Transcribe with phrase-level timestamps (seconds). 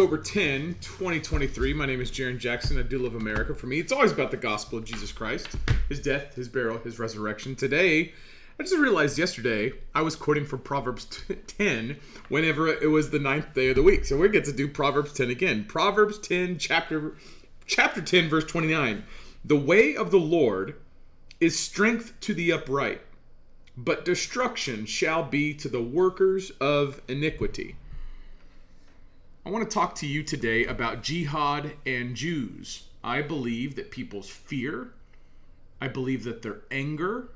[0.00, 1.74] October 10, 2023.
[1.74, 2.78] My name is Jarrin Jackson.
[2.78, 3.54] I do love America.
[3.54, 5.48] For me, it's always about the gospel of Jesus Christ,
[5.90, 7.54] his death, his burial, his resurrection.
[7.54, 8.14] Today,
[8.58, 11.06] I just realized yesterday I was quoting from Proverbs
[11.48, 11.98] 10
[12.30, 14.06] whenever it was the ninth day of the week.
[14.06, 15.66] So we get to do Proverbs 10 again.
[15.66, 17.18] Proverbs 10, chapter,
[17.66, 19.04] chapter 10, verse 29.
[19.44, 20.76] The way of the Lord
[21.42, 23.02] is strength to the upright,
[23.76, 27.76] but destruction shall be to the workers of iniquity.
[29.44, 32.84] I want to talk to you today about jihad and Jews.
[33.02, 34.92] I believe that people's fear,
[35.80, 37.30] I believe that their anger,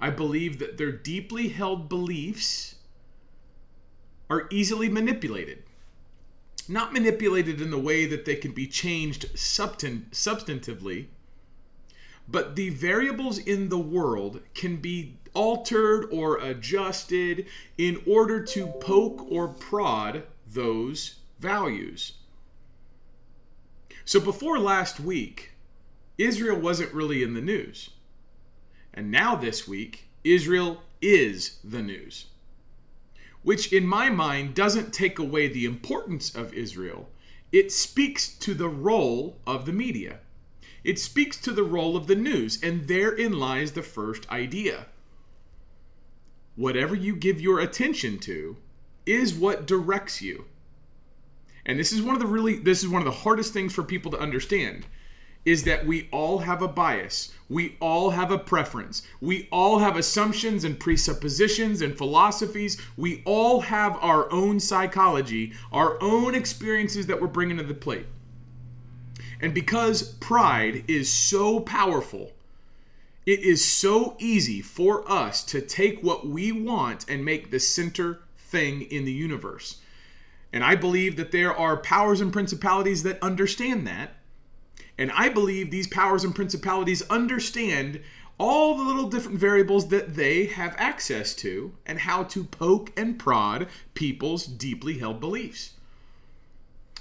[0.00, 2.76] I believe that their deeply held beliefs
[4.30, 5.64] are easily manipulated.
[6.68, 11.06] Not manipulated in the way that they can be changed substan- substantively,
[12.28, 19.26] but the variables in the world can be altered or adjusted in order to poke
[19.28, 22.14] or prod those values.
[24.04, 25.52] So before last week,
[26.18, 27.90] Israel wasn't really in the news.
[28.92, 32.26] And now this week, Israel is the news.
[33.42, 37.08] Which, in my mind, doesn't take away the importance of Israel.
[37.52, 40.20] It speaks to the role of the media.
[40.82, 44.86] It speaks to the role of the news, and therein lies the first idea.
[46.56, 48.56] Whatever you give your attention to
[49.06, 50.44] is what directs you.
[51.66, 53.82] And this is one of the really this is one of the hardest things for
[53.82, 54.86] people to understand
[55.44, 57.32] is that we all have a bias.
[57.48, 59.02] We all have a preference.
[59.20, 62.80] We all have assumptions and presuppositions and philosophies.
[62.96, 68.06] We all have our own psychology, our own experiences that we're bringing to the plate.
[69.40, 72.32] And because pride is so powerful,
[73.26, 78.20] it is so easy for us to take what we want and make the center
[78.38, 79.80] thing in the universe.
[80.54, 84.12] And I believe that there are powers and principalities that understand that.
[84.96, 88.00] And I believe these powers and principalities understand
[88.38, 93.18] all the little different variables that they have access to and how to poke and
[93.18, 95.72] prod people's deeply held beliefs.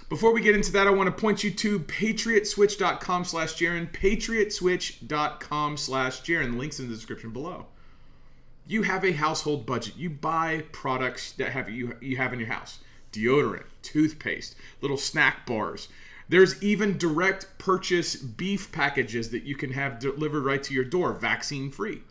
[0.10, 5.78] Before we get into that, I want to point you to patriotswitch.com slash Jarrin, patriotswitch.com
[5.78, 6.58] slash Jarrin.
[6.58, 7.68] Links in the description below.
[8.66, 9.96] You have a household budget.
[9.96, 12.80] You buy products that have you you have in your house
[13.14, 15.88] deodorant, toothpaste, little snack bars.
[16.28, 21.14] There's even direct purchase beef packages that you can have delivered right to your door,
[21.14, 22.02] vaccine free.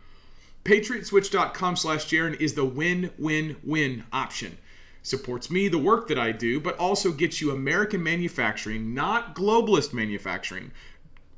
[0.65, 4.59] PatriotSwitch.com slash Jarrin is the win win win option.
[5.03, 9.93] Supports me, the work that I do, but also gets you American manufacturing, not globalist
[9.93, 10.71] manufacturing.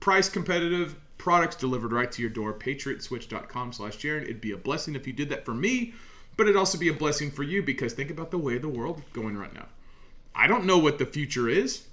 [0.00, 2.52] Price competitive, products delivered right to your door.
[2.52, 4.24] PatriotSwitch.com slash Jarrin.
[4.24, 5.94] It'd be a blessing if you did that for me
[6.36, 9.02] but it'd also be a blessing for you because think about the way the world
[9.12, 9.66] going right now.
[10.34, 11.86] I don't know what the future is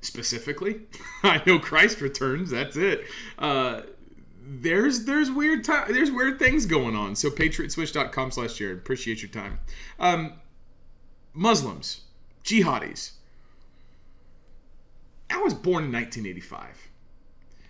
[0.00, 0.80] specifically.
[1.22, 2.50] I know Christ returns.
[2.50, 3.04] That's it.
[3.38, 3.82] Uh,
[4.48, 7.16] there's there's weird time there's weird things going on.
[7.16, 8.78] So patriotswitch.com slash Jarrin.
[8.78, 9.58] Appreciate your time.
[9.98, 10.34] Um,
[11.34, 12.02] Muslims,
[12.44, 13.12] jihadis.
[15.28, 16.85] I was born in 1985.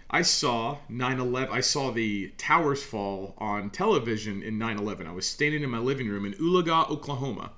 [0.08, 1.50] I saw 9/11.
[1.50, 5.06] I saw the towers fall on television in 9/11.
[5.06, 7.52] I was standing in my living room in Oologah, Oklahoma,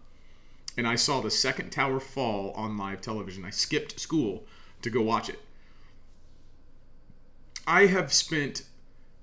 [0.77, 3.45] and I saw the second tower fall on live television.
[3.45, 4.47] I skipped school
[4.81, 5.41] to go watch it.
[7.67, 8.62] I have spent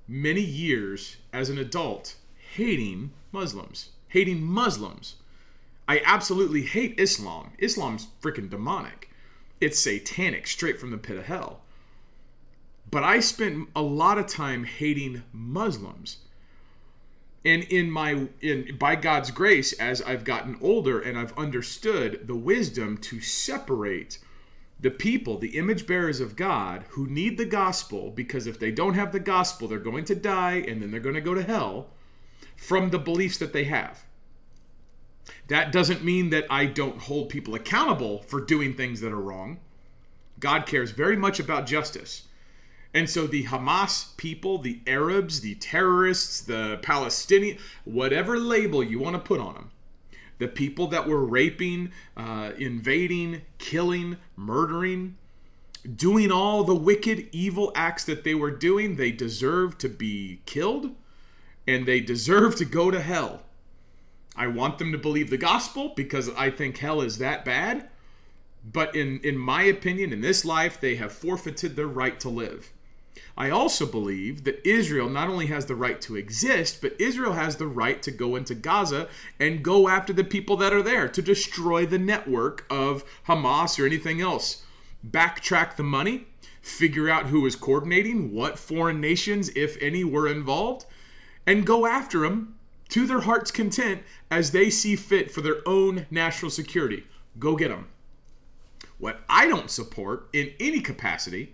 [0.08, 2.18] many years as an adult
[2.54, 5.16] hating Muslims, hating Muslims.
[5.88, 7.54] I absolutely hate Islam.
[7.58, 9.10] Islam's freaking demonic.
[9.60, 11.65] It's satanic, straight from the pit of hell.
[12.96, 16.20] But I spent a lot of time hating Muslims.
[17.44, 22.38] And in my in by God's grace as I've gotten older and I've understood the
[22.38, 24.20] wisdom to separate
[24.80, 28.94] the people, the image bearers of God who need the gospel because if they don't
[28.94, 31.90] have the gospel they're going to die and then they're going to go to hell
[32.56, 34.06] from the beliefs that they have.
[35.50, 39.60] That doesn't mean that I don't hold people accountable for doing things that are wrong.
[40.40, 42.30] God cares very much about justice.
[42.96, 49.18] And so the Hamas people, the Arabs, the terrorists, the Palestinian, whatever label you want
[49.18, 49.72] to put on them,
[50.38, 55.18] the people that were raping, uh, invading, killing, murdering,
[55.94, 60.96] doing all the wicked, evil acts that they were doing, they deserve to be killed
[61.68, 63.42] and they deserve to go to hell.
[64.38, 67.90] I want them to believe the gospel because I think hell is that bad.
[68.64, 72.72] But in, in my opinion, in this life, they have forfeited their right to live.
[73.38, 77.58] I also believe that Israel not only has the right to exist, but Israel has
[77.58, 79.08] the right to go into Gaza
[79.40, 83.86] and go after the people that are there to destroy the network of Hamas or
[83.86, 84.64] anything else.
[85.06, 86.28] Backtrack the money,
[86.62, 90.86] figure out who is coordinating, what foreign nations, if any, were involved,
[91.46, 92.56] and go after them
[92.90, 94.02] to their heart's content
[94.32, 97.04] as they see fit for their own national security.
[97.38, 97.88] Go get them.
[98.98, 101.54] What I don't support in any capacity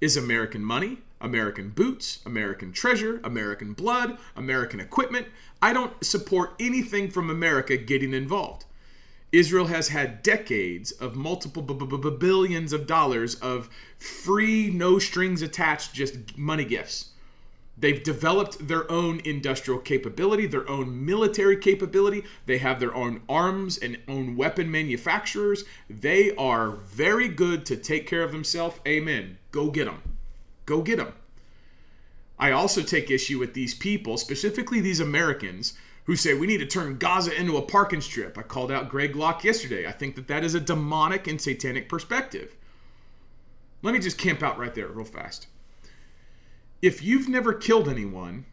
[0.00, 5.26] is American money, American boots, American treasure, American blood, American equipment.
[5.60, 8.64] I don't support anything from America getting involved.
[9.32, 16.36] Israel has had decades of multiple billions of dollars of free, no strings attached, just
[16.36, 17.10] money gifts.
[17.80, 22.24] They've developed their own industrial capability, their own military capability.
[22.44, 25.64] They have their own arms and own weapon manufacturers.
[25.88, 28.78] They are very good to take care of themselves.
[28.86, 29.38] Amen.
[29.50, 30.02] Go get them.
[30.66, 31.14] Go get them.
[32.38, 35.72] I also take issue with these people, specifically these Americans,
[36.04, 38.36] who say we need to turn Gaza into a parking strip.
[38.36, 39.86] I called out Greg Locke yesterday.
[39.86, 42.56] I think that that is a demonic and satanic perspective.
[43.82, 45.46] Let me just camp out right there, real fast
[46.82, 48.46] if you've never killed anyone,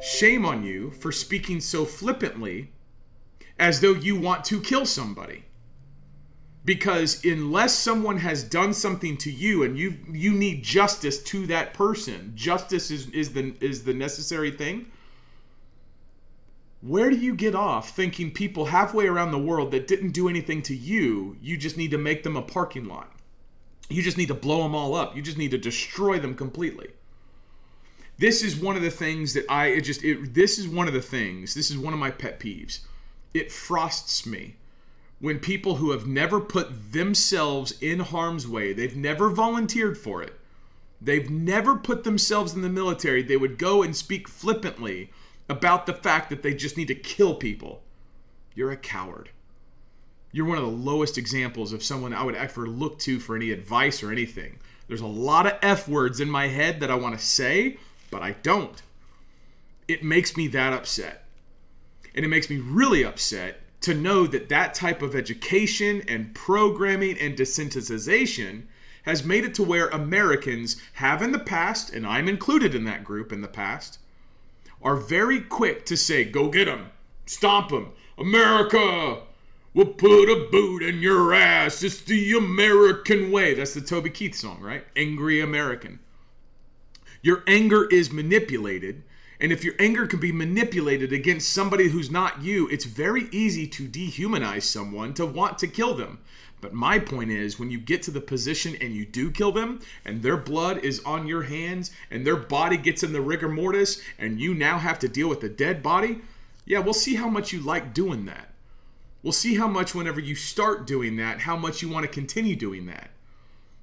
[0.00, 2.72] shame on you for speaking so flippantly
[3.58, 5.44] as though you want to kill somebody.
[6.64, 11.74] Because unless someone has done something to you and you you need justice to that
[11.74, 14.86] person, justice is, is the is the necessary thing.
[16.80, 20.62] Where do you get off thinking people halfway around the world that didn't do anything
[20.62, 23.12] to you, you just need to make them a parking lot?
[23.88, 25.14] You just need to blow them all up.
[25.16, 26.90] You just need to destroy them completely
[28.18, 30.94] this is one of the things that I it just it, this is one of
[30.94, 31.54] the things.
[31.54, 32.80] This is one of my pet peeves.
[33.34, 34.56] It frosts me
[35.22, 40.34] when people who have never put themselves in harm's way, they've never volunteered for it.
[41.00, 43.22] They've never put themselves in the military.
[43.22, 45.12] They would go and speak flippantly
[45.48, 47.82] about the fact that they just need to kill people.
[48.56, 49.30] You're a coward.
[50.32, 53.52] You're one of the lowest examples of someone I would ever look to for any
[53.52, 54.58] advice or anything.
[54.88, 57.76] There's a lot of F words in my head that I want to say,
[58.12, 58.80] but I don't.
[59.88, 61.24] It makes me that upset.
[62.14, 67.18] And it makes me really upset to know that that type of education and programming
[67.18, 68.64] and desensitization
[69.04, 73.02] has made it to where Americans have in the past, and I'm included in that
[73.02, 73.98] group in the past,
[74.80, 76.90] are very quick to say, go get them,
[77.26, 79.22] stomp them, America
[79.74, 81.82] will put a boot in your ass.
[81.82, 83.54] It's the American way.
[83.54, 84.84] That's the Toby Keith song, right?
[84.94, 85.98] Angry American.
[87.22, 89.04] Your anger is manipulated.
[89.38, 93.66] And if your anger can be manipulated against somebody who's not you, it's very easy
[93.68, 96.18] to dehumanize someone to want to kill them.
[96.60, 99.80] But my point is, when you get to the position and you do kill them,
[100.04, 104.00] and their blood is on your hands, and their body gets in the rigor mortis,
[104.18, 106.20] and you now have to deal with the dead body,
[106.64, 108.52] yeah, we'll see how much you like doing that.
[109.22, 112.56] We'll see how much, whenever you start doing that, how much you want to continue
[112.56, 113.11] doing that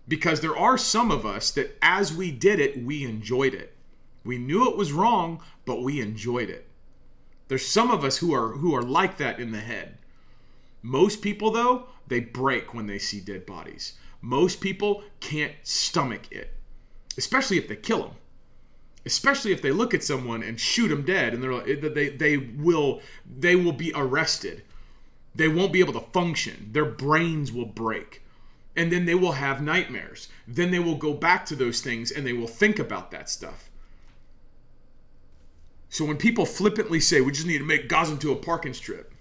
[0.09, 3.75] because there are some of us that as we did it, we enjoyed it.
[4.25, 6.65] We knew it was wrong, but we enjoyed it.
[7.47, 9.99] There's some of us who are who are like that in the head.
[10.81, 13.93] Most people though, they break when they see dead bodies.
[14.21, 16.53] Most people can't stomach it,
[17.17, 18.15] especially if they kill them.
[19.05, 23.01] Especially if they look at someone and shoot them dead, and they're they they will
[23.25, 24.63] they will be arrested.
[25.35, 26.69] They won't be able to function.
[26.71, 28.23] Their brains will break
[28.75, 30.27] and then they will have nightmares.
[30.47, 33.69] Then they will go back to those things and they will think about that stuff.
[35.89, 39.11] So when people flippantly say, we just need to make Gaza into a parking strip,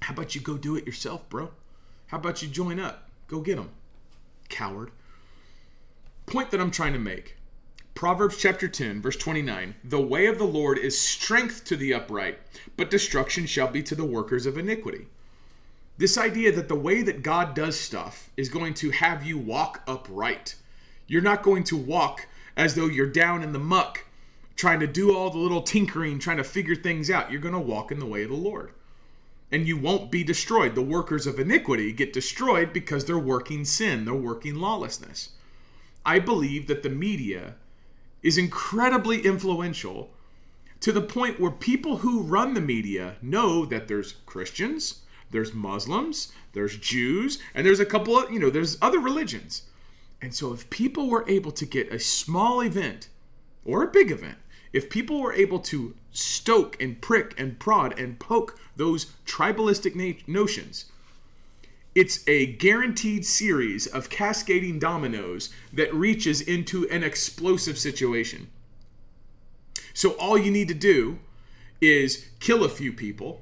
[0.00, 1.50] how about you go do it yourself, bro?
[2.08, 3.08] How about you join up?
[3.28, 3.70] Go get them,
[4.48, 4.90] coward.
[6.26, 7.36] Point that I'm trying to make.
[7.94, 12.38] Proverbs chapter 10, verse 29 The way of the Lord is strength to the upright,
[12.76, 15.06] but destruction shall be to the workers of iniquity.
[15.98, 19.82] This idea that the way that God does stuff is going to have you walk
[19.86, 20.56] upright.
[21.06, 22.26] You're not going to walk
[22.56, 24.04] as though you're down in the muck,
[24.56, 27.30] trying to do all the little tinkering, trying to figure things out.
[27.30, 28.72] You're going to walk in the way of the Lord.
[29.50, 30.74] And you won't be destroyed.
[30.74, 35.30] The workers of iniquity get destroyed because they're working sin, they're working lawlessness.
[36.04, 37.54] I believe that the media
[38.22, 40.10] is incredibly influential
[40.80, 46.32] to the point where people who run the media know that there's Christians there's Muslims,
[46.52, 49.62] there's Jews, and there's a couple of, you know, there's other religions.
[50.22, 53.08] And so if people were able to get a small event
[53.64, 54.38] or a big event,
[54.72, 60.86] if people were able to stoke and prick and prod and poke those tribalistic notions,
[61.94, 68.48] it's a guaranteed series of cascading dominoes that reaches into an explosive situation.
[69.94, 71.18] So all you need to do
[71.80, 73.40] is kill a few people,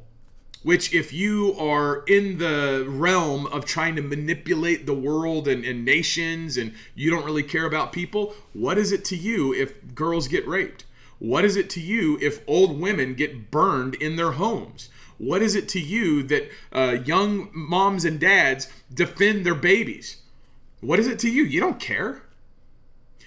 [0.64, 5.84] which, if you are in the realm of trying to manipulate the world and, and
[5.84, 10.26] nations and you don't really care about people, what is it to you if girls
[10.26, 10.84] get raped?
[11.18, 14.88] What is it to you if old women get burned in their homes?
[15.18, 20.22] What is it to you that uh, young moms and dads defend their babies?
[20.80, 21.44] What is it to you?
[21.44, 22.22] You don't care.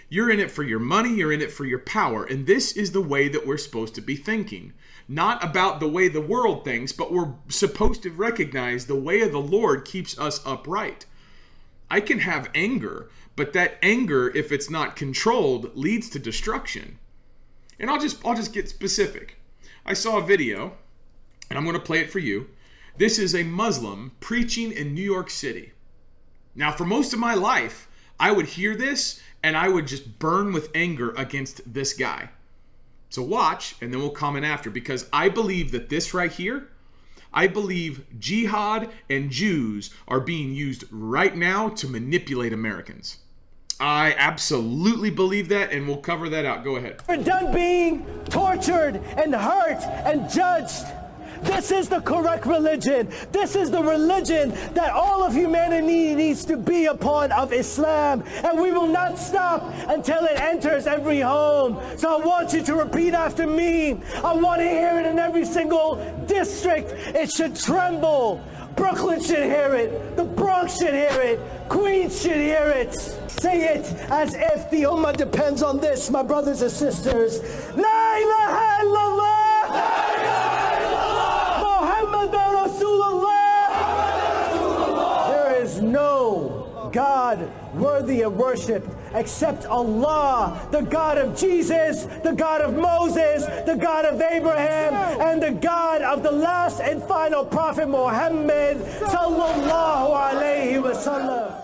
[0.09, 2.23] You're in it for your money, you're in it for your power.
[2.23, 4.73] And this is the way that we're supposed to be thinking.
[5.07, 9.31] Not about the way the world thinks, but we're supposed to recognize the way of
[9.31, 11.05] the Lord keeps us upright.
[11.89, 16.99] I can have anger, but that anger, if it's not controlled, leads to destruction.
[17.79, 19.37] And I'll just I'll just get specific.
[19.85, 20.73] I saw a video,
[21.49, 22.49] and I'm going to play it for you.
[22.97, 25.71] This is a Muslim preaching in New York City.
[26.55, 27.87] Now, for most of my life,
[28.19, 32.29] I would hear this and I would just burn with anger against this guy.
[33.09, 36.67] So watch, and then we'll comment after because I believe that this right here,
[37.33, 43.19] I believe jihad and Jews are being used right now to manipulate Americans.
[43.79, 46.63] I absolutely believe that, and we'll cover that out.
[46.63, 47.01] Go ahead.
[47.07, 50.87] We're done being tortured and hurt and judged.
[51.41, 53.09] This is the correct religion.
[53.31, 58.23] This is the religion that all of humanity needs to be a part of Islam.
[58.43, 61.79] And we will not stop until it enters every home.
[61.97, 63.99] So I want you to repeat after me.
[64.23, 65.95] I want to hear it in every single
[66.27, 66.91] district.
[67.15, 68.43] It should tremble.
[68.75, 70.15] Brooklyn should hear it.
[70.15, 71.39] The Bronx should hear it.
[71.67, 72.93] Queens should hear it.
[73.41, 77.39] Say it as if the Ummah depends on this, my brothers and sisters.
[77.75, 79.16] La ilaha illallah!
[85.91, 93.45] No God worthy of worship except Allah, the God of Jesus, the God of Moses,
[93.65, 100.81] the God of Abraham, and the God of the last and final prophet Muhammad sallallahu
[100.81, 101.63] wasallam.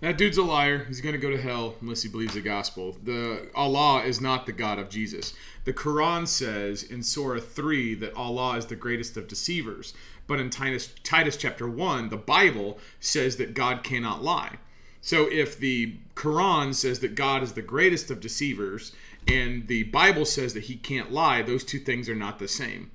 [0.00, 0.84] That dude's a liar.
[0.86, 2.96] He's going to go to hell unless he believes the gospel.
[3.02, 5.34] The Allah is not the God of Jesus.
[5.64, 9.94] The Quran says in Surah 3 that Allah is the greatest of deceivers.
[10.28, 14.58] But in Titus, Titus chapter 1, the Bible says that God cannot lie.
[15.00, 18.92] So if the Quran says that God is the greatest of deceivers
[19.26, 22.92] and the Bible says that he can't lie, those two things are not the same.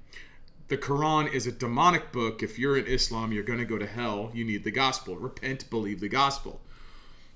[0.69, 2.41] The Quran is a demonic book.
[2.41, 4.31] If you're in Islam, you're going to go to hell.
[4.33, 5.17] You need the gospel.
[5.17, 6.61] Repent, believe the gospel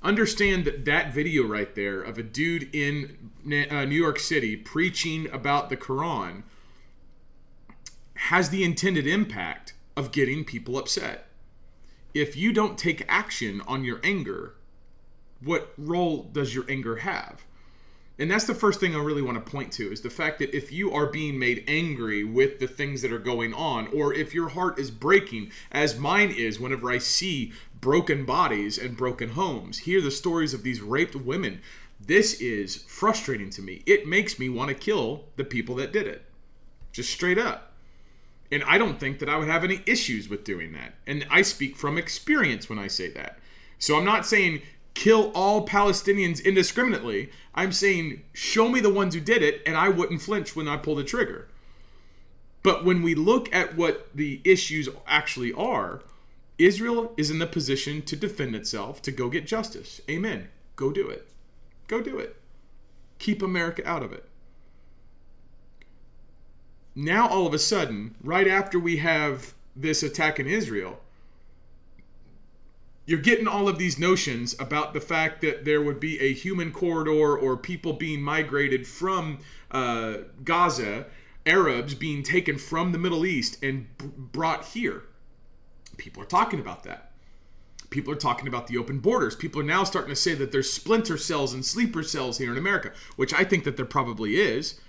[0.03, 5.29] understand that that video right there of a dude in uh, New York City preaching
[5.31, 6.43] about the Quran
[8.15, 11.25] has the intended impact of getting people upset.
[12.13, 14.53] If you don't take action on your anger,
[15.43, 17.43] what role does your anger have?
[18.19, 20.55] And that's the first thing I really want to point to is the fact that
[20.55, 24.33] if you are being made angry with the things that are going on, or if
[24.33, 29.79] your heart is breaking, as mine is whenever I see broken bodies and broken homes,
[29.79, 31.61] hear the stories of these raped women,
[31.99, 33.83] this is frustrating to me.
[33.85, 36.23] It makes me want to kill the people that did it.
[36.91, 37.66] Just straight up.
[38.51, 40.93] And I don't think that I would have any issues with doing that.
[41.05, 43.39] And I speak from experience when I say that.
[43.79, 44.61] So I'm not saying
[44.93, 47.29] kill all Palestinians indiscriminately.
[47.53, 50.77] I'm saying show me the ones who did it, and I wouldn't flinch when I
[50.77, 51.47] pull the trigger.
[52.63, 56.01] But when we look at what the issues actually are,
[56.57, 60.01] Israel is in the position to defend itself, to go get justice.
[60.09, 60.49] Amen.
[60.75, 61.29] Go do it.
[61.87, 62.35] Go do it.
[63.19, 64.27] Keep America out of it.
[66.99, 70.99] Now, all of a sudden, right after we have this attack in Israel,
[73.05, 76.71] you're getting all of these notions about the fact that there would be a human
[76.71, 79.37] corridor or people being migrated from
[79.69, 81.05] uh, Gaza,
[81.45, 85.03] Arabs being taken from the Middle East and b- brought here.
[85.97, 87.11] People are talking about that.
[87.91, 89.35] People are talking about the open borders.
[89.35, 92.57] People are now starting to say that there's splinter cells and sleeper cells here in
[92.57, 94.79] America, which I think that there probably is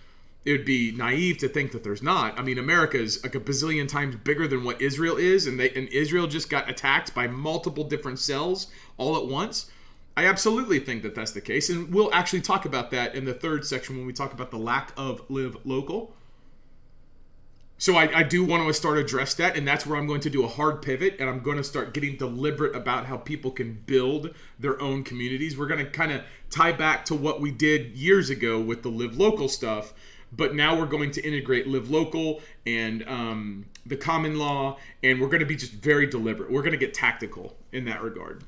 [0.45, 2.39] it would be naive to think that there's not.
[2.39, 5.71] I mean, America is like a bazillion times bigger than what Israel is, and they
[5.71, 9.71] and Israel just got attacked by multiple different cells all at once.
[10.17, 13.35] I absolutely think that that's the case, and we'll actually talk about that in the
[13.35, 16.15] third section when we talk about the lack of live local.
[17.77, 20.31] so I, I do want to start address that and that's where i'm going to
[20.31, 23.83] do a hard pivot and i'm going to start getting deliberate about how people can
[23.87, 27.95] build their own communities we're going to kind of tie back to what we did
[27.97, 29.95] years ago with the live local stuff
[30.33, 35.29] but now we're going to integrate live local and um, the common law and we're
[35.29, 36.51] going to be just very deliberate.
[36.51, 38.45] We're going to get tactical in that regard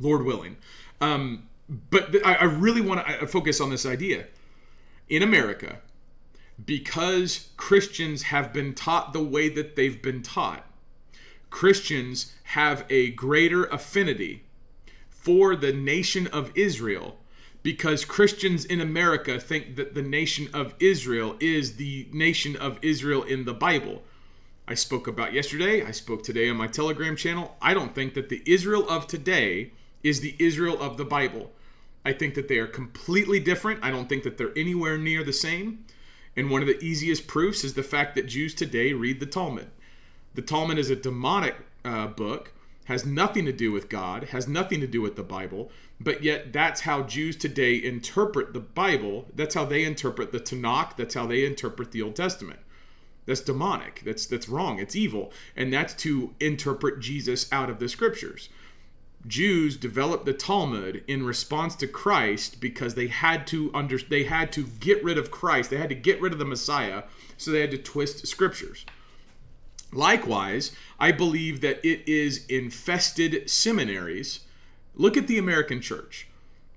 [0.00, 0.56] lord willing.
[1.00, 4.26] Um, but I, I really want to focus on this idea.
[5.08, 5.80] In america
[6.64, 10.66] because Christians have been taught the way that they've been taught,
[11.50, 14.44] Christians have a greater affinity
[15.08, 17.18] for the nation of Israel
[17.68, 23.22] because Christians in America think that the nation of Israel is the nation of Israel
[23.22, 24.02] in the Bible.
[24.66, 27.58] I spoke about yesterday, I spoke today on my Telegram channel.
[27.60, 29.72] I don't think that the Israel of today
[30.02, 31.52] is the Israel of the Bible.
[32.06, 33.84] I think that they are completely different.
[33.84, 35.84] I don't think that they're anywhere near the same.
[36.34, 39.70] And one of the easiest proofs is the fact that Jews today read the Talmud.
[40.34, 42.54] The Talmud is a demonic uh, book,
[42.86, 45.70] has nothing to do with God, has nothing to do with the Bible,
[46.00, 49.26] but yet that's how Jews today interpret the Bible.
[49.34, 50.96] That's how they interpret the Tanakh.
[50.96, 52.60] That's how they interpret the Old Testament.
[53.26, 54.02] That's demonic.
[54.04, 54.78] That's that's wrong.
[54.78, 58.48] It's evil, and that's to interpret Jesus out of the scriptures.
[59.26, 64.52] Jews developed the Talmud in response to Christ because they had to under they had
[64.52, 65.70] to get rid of Christ.
[65.70, 67.02] They had to get rid of the Messiah,
[67.36, 68.86] so they had to twist scriptures.
[69.92, 74.40] Likewise, I believe that it is infested seminaries.
[74.98, 76.28] Look at the American church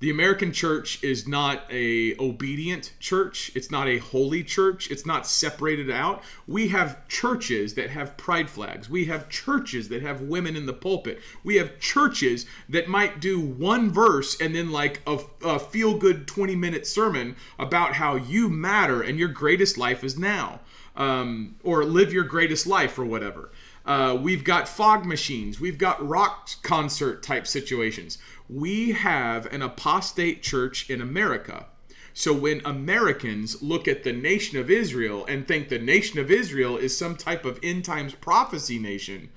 [0.02, 3.52] the American church is not a obedient church.
[3.54, 4.90] It's not a holy church.
[4.90, 6.24] It's not separated out.
[6.48, 8.90] We have churches that have pride flags.
[8.90, 11.22] We have churches that have women in the pulpit.
[11.44, 16.28] We have churches that might do one verse and then like a, a feel good
[16.28, 20.62] 20 minute sermon about how you matter and your greatest life is now.
[20.96, 23.52] Um, or live your greatest life or whatever.
[23.86, 25.60] Uh, we've got fog machines.
[25.60, 28.18] We've got rock concert type situations
[28.52, 31.68] we have an apostate church in America.
[32.14, 36.76] So when Americans look at the nation of Israel and think the nation of Israel
[36.76, 39.30] is some type of end times prophecy nation,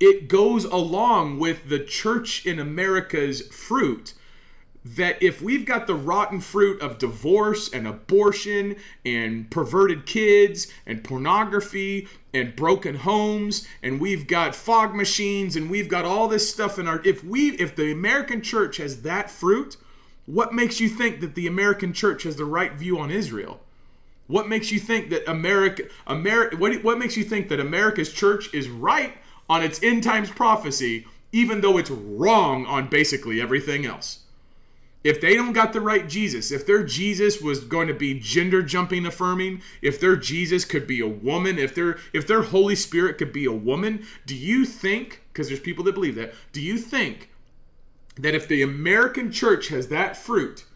[0.00, 4.14] it goes along with the church in America's fruit
[4.84, 11.04] that if we've got the rotten fruit of divorce and abortion and perverted kids and
[11.04, 16.78] pornography and broken homes and we've got fog machines and we've got all this stuff
[16.78, 19.76] in our if we if the American church has that fruit
[20.26, 23.60] what makes you think that the American church has the right view on Israel?
[24.28, 28.52] What makes you think that America America what, what makes you think that America's church
[28.54, 29.16] is right
[29.48, 34.20] on its end times prophecy even though it's wrong on basically everything else
[35.04, 38.62] if they don't got the right Jesus, if their Jesus was going to be gender
[38.62, 43.18] jumping affirming, if their Jesus could be a woman, if their if their Holy Spirit
[43.18, 46.78] could be a woman, do you think because there's people that believe that, do you
[46.78, 47.30] think
[48.16, 50.66] that if the American church has that fruit,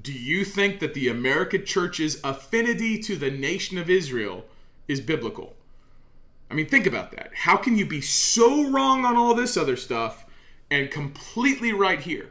[0.00, 4.44] do you think that the American church's affinity to the nation of Israel
[4.88, 5.54] is biblical?
[6.50, 7.30] I mean, think about that.
[7.34, 10.26] How can you be so wrong on all this other stuff
[10.70, 12.30] and completely right here?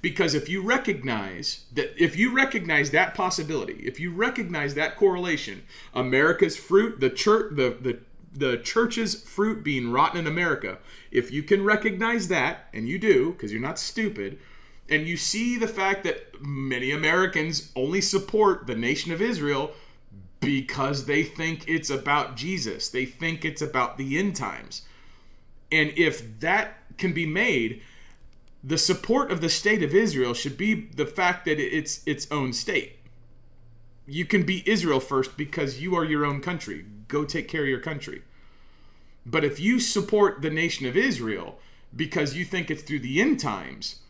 [0.00, 5.62] Because if you recognize that, if you recognize that possibility, if you recognize that correlation,
[5.92, 7.98] America's fruit, the church, the the
[8.32, 10.78] the church's fruit being rotten in America,
[11.10, 14.38] if you can recognize that, and you do, because you're not stupid,
[14.88, 19.72] and you see the fact that many Americans only support the nation of Israel
[20.40, 24.82] because they think it's about Jesus, they think it's about the end times.
[25.70, 27.82] And if that can be made,
[28.62, 32.52] the support of the state of Israel should be the fact that it's its own
[32.52, 32.98] state.
[34.06, 36.84] You can be Israel first because you are your own country.
[37.08, 38.22] Go take care of your country.
[39.24, 41.58] But if you support the nation of Israel
[41.94, 44.00] because you think it's through the end times,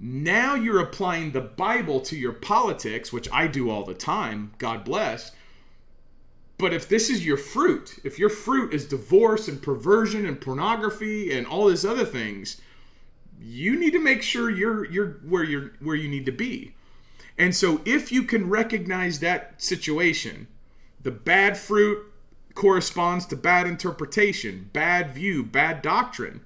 [0.00, 4.84] now you're applying the Bible to your politics, which I do all the time, God
[4.84, 5.32] bless.
[6.58, 11.36] But if this is your fruit, if your fruit is divorce and perversion and pornography
[11.36, 12.60] and all these other things,
[13.42, 16.74] you need to make sure you're you're where you're where you need to be.
[17.38, 20.48] And so if you can recognize that situation,
[21.02, 22.06] the bad fruit
[22.54, 26.42] corresponds to bad interpretation, bad view, bad doctrine,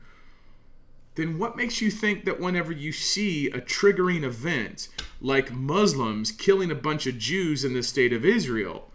[1.17, 4.89] then what makes you think that whenever you see a triggering event
[5.21, 8.91] like Muslims killing a bunch of Jews in the state of Israel,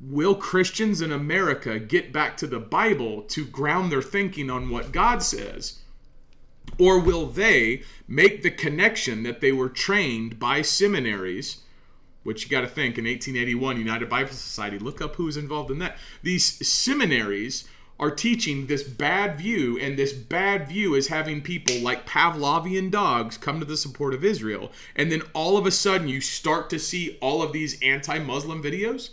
[0.00, 4.92] will Christians in America get back to the Bible to ground their thinking on what
[4.92, 5.80] God says?
[6.78, 11.62] Or will they make the connection that they were trained by seminaries
[12.28, 15.78] which you got to think in 1881, United Bible Society, look up who's involved in
[15.78, 15.96] that.
[16.22, 17.66] These seminaries
[17.98, 23.38] are teaching this bad view, and this bad view is having people like Pavlovian dogs
[23.38, 24.70] come to the support of Israel.
[24.94, 28.62] And then all of a sudden, you start to see all of these anti Muslim
[28.62, 29.10] videos.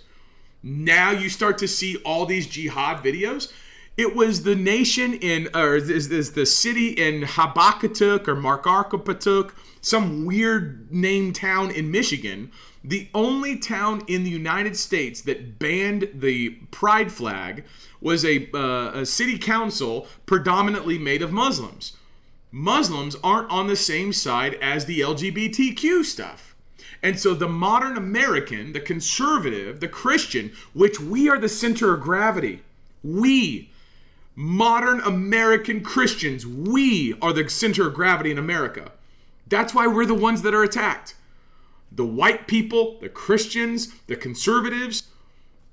[0.62, 3.52] Now you start to see all these jihad videos.
[3.98, 10.26] It was the nation in, or is, is the city in Habakatuk or Markarkapatuk, some
[10.26, 12.52] weird name town in Michigan,
[12.84, 17.64] the only town in the United States that banned the pride flag
[18.02, 21.94] was a, uh, a city council predominantly made of Muslims.
[22.52, 26.56] Muslims aren't on the same side as the LGBTQ stuff.
[27.02, 32.02] And so the modern American, the conservative, the Christian, which we are the center of
[32.02, 32.62] gravity,
[33.04, 33.72] we,
[34.36, 38.92] modern American Christians, we are the center of gravity in America.
[39.48, 41.16] That's why we're the ones that are attacked.
[41.92, 45.04] The white people, the Christians, the conservatives,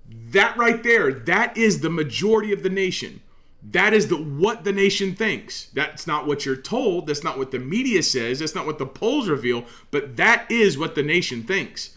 [0.09, 3.23] that right there, that is the majority of the nation.
[3.71, 5.67] That is the what the nation thinks.
[5.73, 7.07] That's not what you're told.
[7.07, 8.41] That's not what the media says.
[8.41, 9.65] That's not what the polls reveal.
[9.91, 11.97] But that is what the nation thinks.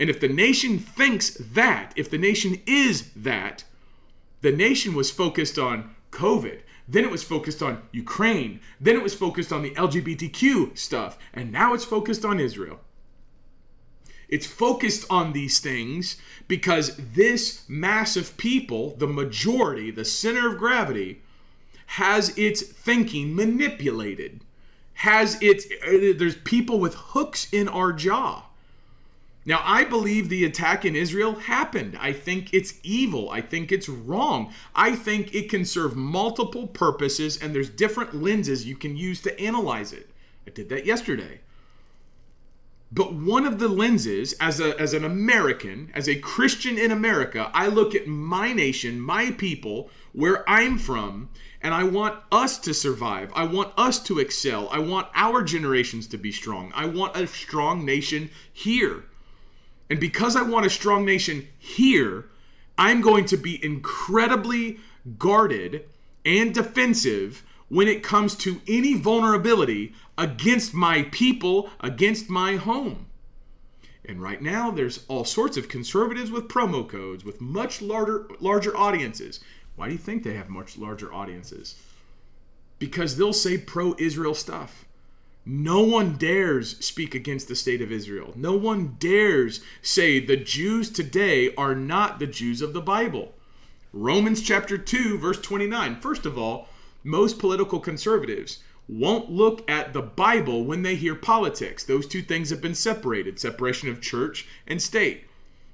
[0.00, 3.64] And if the nation thinks that, if the nation is that,
[4.40, 6.60] the nation was focused on COVID.
[6.86, 8.60] Then it was focused on Ukraine.
[8.80, 11.18] Then it was focused on the LGBTQ stuff.
[11.34, 12.80] And now it's focused on Israel.
[14.28, 16.16] It's focused on these things
[16.48, 21.22] because this mass of people, the majority, the center of gravity,
[21.92, 24.42] has its thinking manipulated.
[24.94, 28.47] Has its uh, there's people with hooks in our jaw.
[29.48, 31.96] Now, I believe the attack in Israel happened.
[31.98, 33.30] I think it's evil.
[33.30, 34.52] I think it's wrong.
[34.74, 39.40] I think it can serve multiple purposes and there's different lenses you can use to
[39.40, 40.10] analyze it.
[40.46, 41.40] I did that yesterday.
[42.92, 47.50] But one of the lenses, as, a, as an American, as a Christian in America,
[47.54, 51.30] I look at my nation, my people, where I'm from,
[51.62, 53.32] and I want us to survive.
[53.34, 54.68] I want us to excel.
[54.70, 56.70] I want our generations to be strong.
[56.74, 59.04] I want a strong nation here.
[59.90, 62.26] And because I want a strong nation here,
[62.76, 64.78] I'm going to be incredibly
[65.18, 65.84] guarded
[66.24, 73.06] and defensive when it comes to any vulnerability against my people, against my home.
[74.04, 78.74] And right now, there's all sorts of conservatives with promo codes with much larger, larger
[78.74, 79.40] audiences.
[79.76, 81.76] Why do you think they have much larger audiences?
[82.78, 84.86] Because they'll say pro Israel stuff.
[85.50, 88.34] No one dares speak against the state of Israel.
[88.36, 93.32] No one dares say the Jews today are not the Jews of the Bible.
[93.94, 96.02] Romans chapter 2, verse 29.
[96.02, 96.68] First of all,
[97.02, 101.82] most political conservatives won't look at the Bible when they hear politics.
[101.82, 105.24] Those two things have been separated separation of church and state.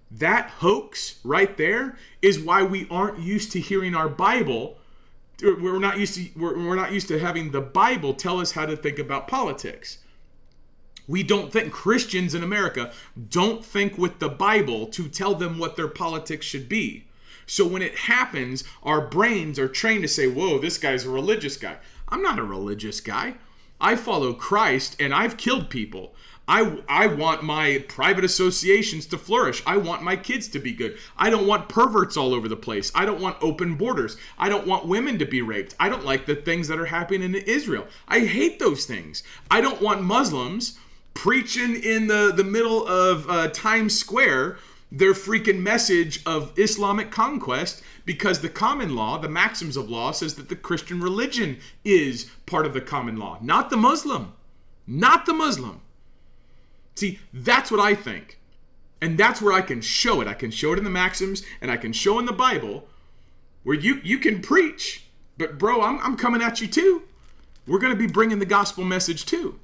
[0.09, 4.79] That hoax right there is why we aren't used to hearing our Bible.
[5.43, 8.67] We're not used to we're, we're not used to having the Bible tell us how
[8.67, 9.99] to think about politics.
[11.07, 12.93] We don't think Christians in America
[13.29, 17.07] don't think with the Bible to tell them what their politics should be.
[17.47, 21.57] So when it happens, our brains are trained to say, "Whoa, this guy's a religious
[21.57, 21.77] guy."
[22.09, 23.35] I'm not a religious guy.
[23.81, 26.15] I follow Christ and I've killed people.
[26.47, 29.63] I, I want my private associations to flourish.
[29.67, 30.99] I want my kids to be good.
[31.17, 32.93] I don't want perverts all over the place.
[32.95, 34.17] I don't want open borders.
[34.39, 35.75] I don't want women to be raped.
[35.81, 37.87] I don't like the things that are happening in Israel.
[38.07, 39.23] I hate those things.
[39.51, 40.79] I don't want Muslims
[41.15, 44.59] preaching in the, the middle of uh, Times Square
[44.93, 50.37] their freaking message of Islamic conquest because the common law, the maxims of law, says
[50.37, 54.35] that the Christian religion is part of the common law, not the Muslim.
[54.87, 55.81] Not the Muslim.
[56.95, 58.39] See, that's what I think.
[59.01, 60.29] And that's where I can show it.
[60.29, 62.89] I can show it in the maxims and I can show in the Bible
[63.63, 65.07] where you, you can preach.
[65.37, 67.03] But, bro, I'm, I'm coming at you too.
[67.67, 69.59] We're going to be bringing the gospel message too.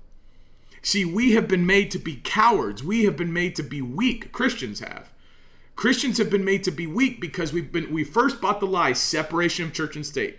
[0.82, 2.82] See, we have been made to be cowards.
[2.82, 4.32] We have been made to be weak.
[4.32, 5.10] Christians have.
[5.76, 8.92] Christians have been made to be weak because we've been we first bought the lie
[8.92, 10.38] separation of church and state.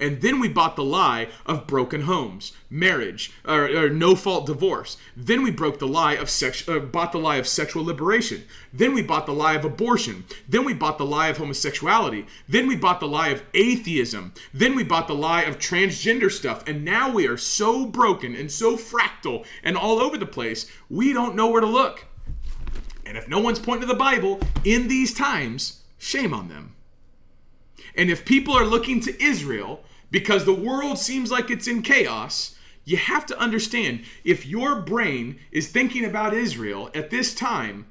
[0.00, 4.96] And then we bought the lie of broken homes, marriage, or, or no fault divorce.
[5.14, 8.44] Then we broke the lie of sex, uh, bought the lie of sexual liberation.
[8.72, 10.24] Then we bought the lie of abortion.
[10.48, 12.26] Then we bought the lie of homosexuality.
[12.48, 14.32] Then we bought the lie of atheism.
[14.54, 16.66] Then we bought the lie of transgender stuff.
[16.66, 21.12] And now we are so broken and so fractal and all over the place, we
[21.12, 22.06] don't know where to look.
[23.04, 26.74] And if no one's pointing to the Bible in these times, shame on them.
[27.94, 32.56] And if people are looking to Israel because the world seems like it's in chaos,
[32.84, 37.86] you have to understand if your brain is thinking about Israel at this time,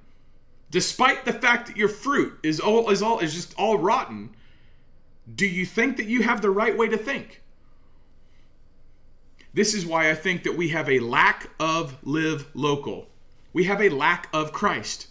[0.71, 4.31] despite the fact that your fruit is all is all is just all rotten,
[5.33, 7.41] do you think that you have the right way to think?
[9.53, 13.07] This is why I think that we have a lack of live local.
[13.51, 15.07] We have a lack of Christ.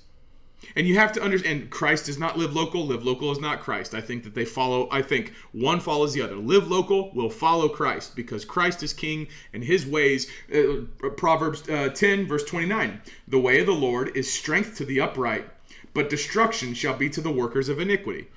[0.74, 3.94] And you have to understand Christ does not live local, live local is not Christ.
[3.94, 6.36] I think that they follow, I think one follows the other.
[6.36, 10.30] Live local will follow Christ because Christ is king and his ways.
[10.52, 10.82] Uh,
[11.16, 15.48] Proverbs uh, 10, verse 29 The way of the Lord is strength to the upright,
[15.94, 18.28] but destruction shall be to the workers of iniquity.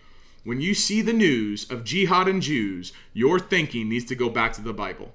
[0.44, 4.54] When you see the news of jihad and Jews, your thinking needs to go back
[4.54, 5.12] to the Bible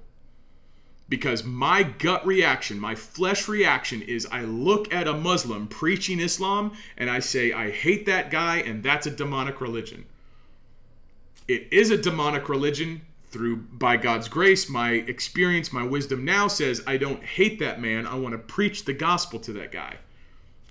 [1.09, 6.73] because my gut reaction, my flesh reaction is I look at a Muslim preaching Islam
[6.97, 10.05] and I say, I hate that guy and that's a demonic religion.
[11.47, 16.81] It is a demonic religion through by God's grace, my experience, my wisdom now says
[16.87, 18.07] I don't hate that man.
[18.07, 19.97] I want to preach the gospel to that guy.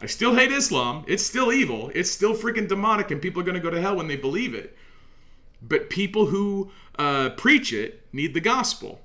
[0.00, 1.04] I still hate Islam.
[1.06, 1.90] It's still evil.
[1.94, 4.54] It's still freaking demonic and people are going to go to hell when they believe
[4.54, 4.76] it.
[5.62, 9.00] But people who uh, preach it need the gospel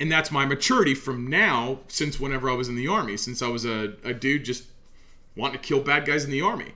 [0.00, 3.48] and that's my maturity from now since whenever I was in the army, since I
[3.48, 4.64] was a, a dude just
[5.36, 6.72] wanting to kill bad guys in the army.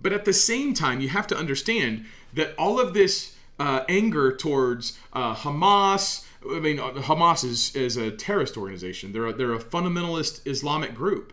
[0.00, 4.36] But at the same time, you have to understand that all of this uh, anger
[4.36, 9.12] towards uh, Hamas, I mean, uh, Hamas is, is a terrorist organization.
[9.12, 11.32] They're a, they're a fundamentalist Islamic group.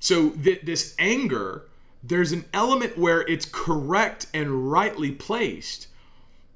[0.00, 1.64] So th- this anger,
[2.02, 5.88] there's an element where it's correct and rightly placed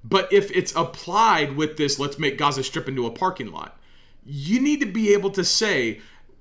[0.05, 3.79] but if it's applied with this, let's make Gaza Strip into a parking lot,
[4.25, 6.01] you need to be able to say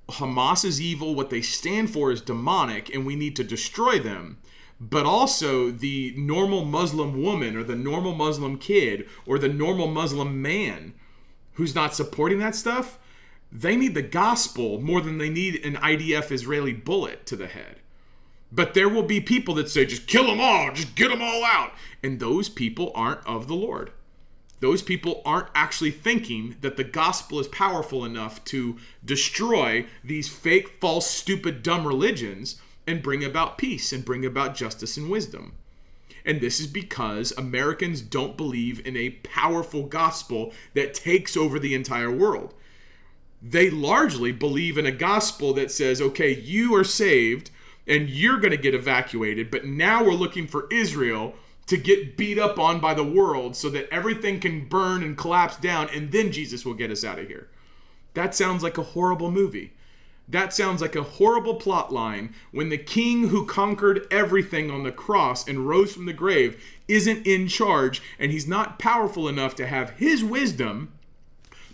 [0.09, 4.37] Hamas is evil, what they stand for is demonic, and we need to destroy them.
[4.79, 10.41] But also, the normal Muslim woman or the normal Muslim kid or the normal Muslim
[10.41, 10.93] man
[11.53, 12.99] who's not supporting that stuff,
[13.51, 17.77] they need the gospel more than they need an IDF Israeli bullet to the head.
[18.51, 21.43] But there will be people that say, just kill them all, just get them all
[21.43, 21.73] out.
[22.01, 23.91] And those people aren't of the Lord.
[24.59, 30.79] Those people aren't actually thinking that the gospel is powerful enough to destroy these fake,
[30.81, 35.53] false, stupid, dumb religions and bring about peace and bring about justice and wisdom.
[36.25, 41.75] And this is because Americans don't believe in a powerful gospel that takes over the
[41.75, 42.53] entire world.
[43.41, 47.51] They largely believe in a gospel that says, okay, you are saved
[47.87, 49.49] and you're going to get evacuated.
[49.49, 51.33] But now we're looking for Israel
[51.67, 55.57] to get beat up on by the world so that everything can burn and collapse
[55.57, 57.49] down, and then Jesus will get us out of here.
[58.13, 59.73] That sounds like a horrible movie.
[60.29, 64.91] That sounds like a horrible plot line when the king who conquered everything on the
[64.91, 69.67] cross and rose from the grave isn't in charge and he's not powerful enough to
[69.67, 70.91] have his wisdom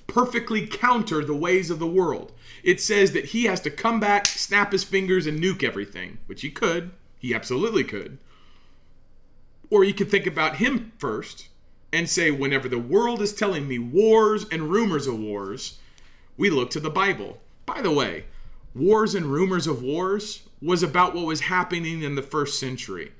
[0.06, 2.32] perfectly counter the ways of the world.
[2.64, 6.42] It says that he has to come back, snap his fingers, and nuke everything, which
[6.42, 6.92] he could.
[7.20, 8.18] He absolutely could.
[9.70, 11.50] Or you could think about him first
[11.92, 15.80] and say, whenever the world is telling me wars and rumors of wars,
[16.38, 17.40] we look to the Bible.
[17.66, 18.26] By the way,
[18.74, 23.12] wars and rumors of wars was about what was happening in the first century.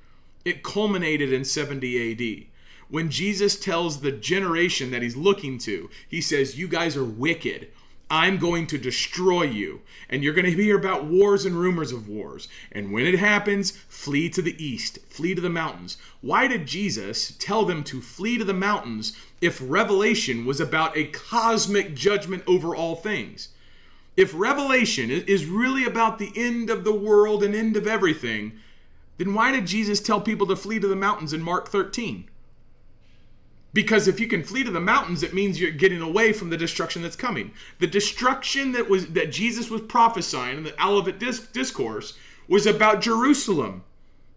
[0.46, 2.48] It culminated in 70 AD
[2.94, 7.70] when Jesus tells the generation that he's looking to, he says, You guys are wicked.
[8.10, 9.82] I'm going to destroy you.
[10.10, 12.48] And you're going to hear about wars and rumors of wars.
[12.72, 15.98] And when it happens, flee to the east, flee to the mountains.
[16.22, 21.06] Why did Jesus tell them to flee to the mountains if Revelation was about a
[21.06, 23.50] cosmic judgment over all things?
[24.16, 28.60] If Revelation is really about the end of the world and end of everything,
[29.18, 32.30] then why did Jesus tell people to flee to the mountains in Mark 13?
[33.74, 36.58] Because if you can flee to the mountains, it means you're getting away from the
[36.58, 37.52] destruction that's coming.
[37.80, 43.84] The destruction that was that Jesus was prophesying in the Olivet discourse was about Jerusalem.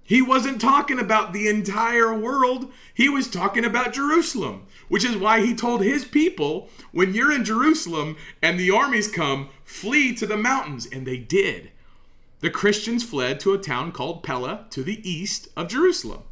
[0.03, 2.73] He wasn't talking about the entire world.
[2.95, 7.45] He was talking about Jerusalem, which is why he told his people, when you're in
[7.45, 10.87] Jerusalem and the armies come, flee to the mountains.
[10.87, 11.73] And they did.
[12.39, 16.23] The Christians fled to a town called Pella to the east of Jerusalem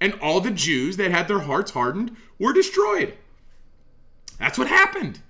[0.00, 3.14] and all the Jews that had their hearts hardened were destroyed.
[4.38, 5.20] That's what happened.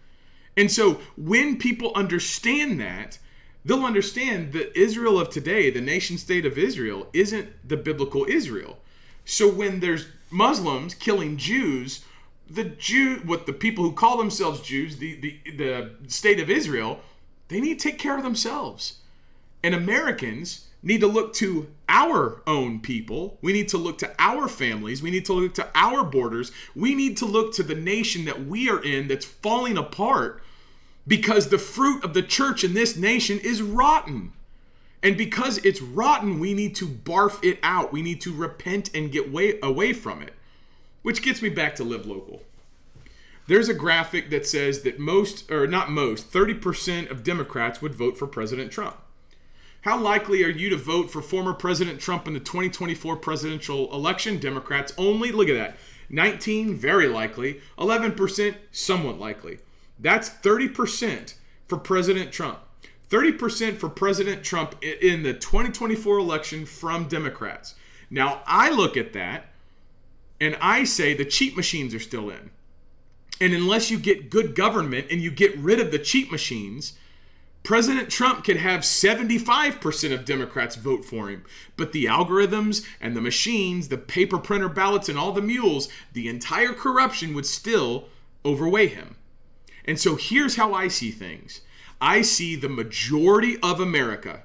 [0.57, 3.19] And so when people understand that,
[3.65, 8.79] they'll understand that Israel of today, the nation state of Israel, isn't the biblical Israel.
[9.25, 12.05] So when there's Muslims killing Jews,
[12.49, 17.01] the Jew, what the people who call themselves Jews, the, the, the state of Israel,
[17.49, 18.99] they need to take care of themselves.
[19.63, 23.39] And Americans need to look to our own people.
[23.43, 25.03] We need to look to our families.
[25.03, 26.53] We need to look to our borders.
[26.75, 30.43] We need to look to the nation that we are in that's falling apart
[31.07, 34.33] because the fruit of the church in this nation is rotten.
[35.03, 37.93] And because it's rotten, we need to barf it out.
[37.93, 40.35] We need to repent and get way away from it.
[41.03, 42.43] Which gets me back to live local.
[43.47, 48.19] There's a graphic that says that most, or not most, 30% of Democrats would vote
[48.19, 48.97] for President Trump.
[49.87, 54.41] How likely are you to vote for former President Trump in the 2024 presidential election?
[54.41, 55.31] Democrats only.
[55.31, 55.77] Look at that.
[56.11, 57.61] 19, very likely.
[57.79, 59.59] 11%, somewhat likely.
[60.01, 61.35] That's 30%
[61.69, 62.59] for President Trump.
[63.11, 67.77] 30% for President Trump in the 2024 election from Democrats.
[68.11, 69.53] Now, I look at that
[70.41, 72.51] and I say the cheat machines are still in.
[73.41, 76.99] And unless you get good government and you get rid of the cheat machines,
[77.67, 81.45] President Trump could have 75% of Democrats vote for him.
[81.77, 86.29] But the algorithms and the machines, the paper printer ballots, and all the mules, the
[86.29, 88.05] entire corruption would still
[88.45, 89.17] overweigh him.
[89.85, 91.63] And so here's how I see things
[92.01, 94.45] I see the majority of America,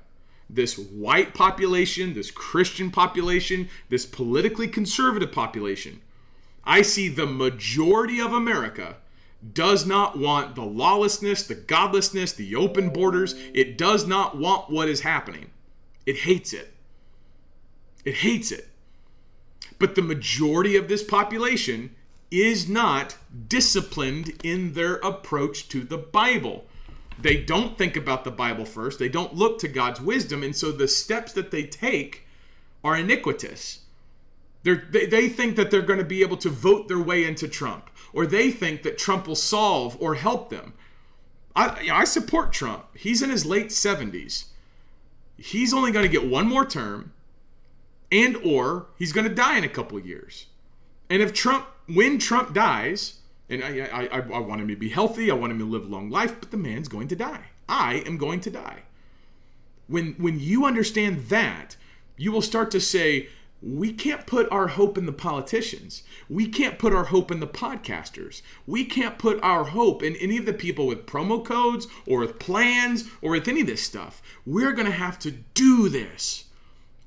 [0.50, 6.02] this white population, this Christian population, this politically conservative population,
[6.64, 8.96] I see the majority of America
[9.54, 13.34] does not want the lawlessness, the godlessness, the open borders.
[13.54, 15.50] It does not want what is happening.
[16.06, 16.74] It hates it.
[18.06, 18.68] It hates it.
[19.80, 21.96] But the majority of this population
[22.30, 26.66] is not disciplined in their approach to the Bible.
[27.20, 30.72] They don't think about the Bible first, they don't look to God's wisdom, and so
[30.72, 32.26] the steps that they take
[32.84, 33.80] are iniquitous.
[34.64, 37.48] They're, they they think that they're going to be able to vote their way into
[37.48, 40.74] Trump, or they think that Trump will solve or help them.
[41.56, 42.86] I, I support Trump.
[42.96, 44.46] He's in his late 70s.
[45.38, 47.12] He's only going to get one more term,
[48.12, 50.46] and or he's going to die in a couple years.
[51.10, 53.18] And if Trump, when Trump dies,
[53.50, 55.84] and I, I, I, I want him to be healthy, I want him to live
[55.84, 57.46] a long life, but the man's going to die.
[57.68, 58.84] I am going to die.
[59.88, 61.76] When when you understand that,
[62.16, 63.28] you will start to say,
[63.62, 66.02] we can't put our hope in the politicians.
[66.28, 68.42] We can't put our hope in the podcasters.
[68.66, 72.40] We can't put our hope in any of the people with promo codes or with
[72.40, 74.22] plans or with any of this stuff.
[74.46, 76.46] We're going to have to do this.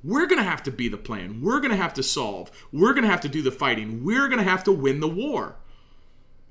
[0.05, 1.41] We're going to have to be the plan.
[1.41, 2.51] We're going to have to solve.
[2.73, 4.05] We're going to have to do the fighting.
[4.05, 5.57] We're going to have to win the war.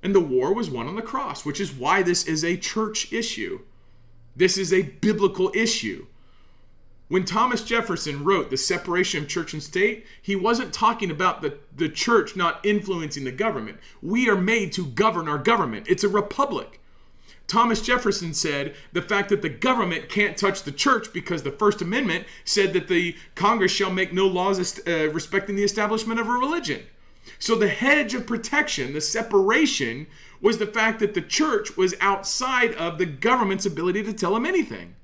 [0.01, 3.13] And the war was won on the cross, which is why this is a church
[3.13, 3.61] issue.
[4.35, 6.07] This is a biblical issue.
[7.13, 11.59] When Thomas Jefferson wrote The Separation of Church and State, he wasn't talking about the,
[11.75, 13.77] the church not influencing the government.
[14.01, 16.81] We are made to govern our government, it's a republic.
[17.45, 21.83] Thomas Jefferson said the fact that the government can't touch the church because the First
[21.83, 26.31] Amendment said that the Congress shall make no laws uh, respecting the establishment of a
[26.31, 26.81] religion.
[27.37, 30.07] So the hedge of protection, the separation,
[30.41, 34.47] was the fact that the church was outside of the government's ability to tell them
[34.47, 34.95] anything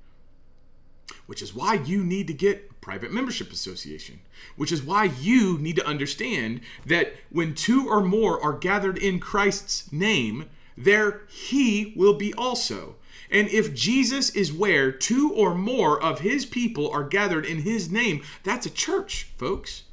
[1.26, 4.20] which is why you need to get a private membership association,
[4.56, 9.20] which is why you need to understand that when two or more are gathered in
[9.20, 12.96] Christ's name, there he will be also.
[13.32, 17.92] And if Jesus is where two or more of his people are gathered in his
[17.92, 19.84] name, that's a church, folks.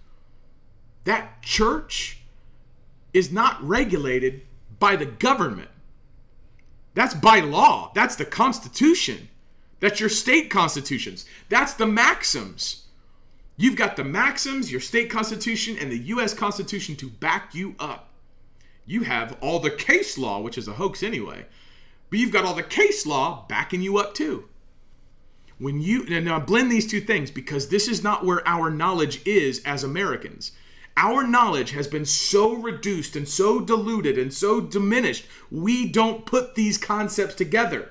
[1.05, 2.21] That church
[3.13, 4.43] is not regulated
[4.79, 5.71] by the government.
[6.95, 7.93] That's by law.
[7.95, 9.29] That's the Constitution.
[9.81, 11.27] That's your state constitutions.
[11.49, 12.85] That's the maxims.
[13.57, 16.35] You've got the maxims, your state constitution, and the U.S.
[16.35, 18.11] Constitution to back you up.
[18.85, 21.47] You have all the case law, which is a hoax anyway,
[22.11, 24.49] but you've got all the case law backing you up too.
[25.59, 29.63] When you now blend these two things because this is not where our knowledge is
[29.65, 30.53] as Americans.
[30.99, 36.55] Our knowledge has been so reduced and so diluted and so diminished, we don't put
[36.55, 37.91] these concepts together.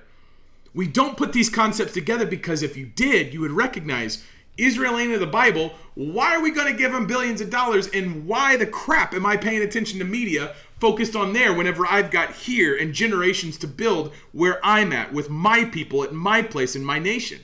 [0.76, 4.26] We don't put these concepts together because if you did, you would recognize
[4.57, 5.73] Israel ain't in the Bible.
[5.95, 7.88] Why are we going to give them billions of dollars?
[7.88, 12.11] And why the crap am I paying attention to media focused on there whenever I've
[12.11, 16.76] got here and generations to build where I'm at with my people at my place
[16.76, 17.39] in my nation?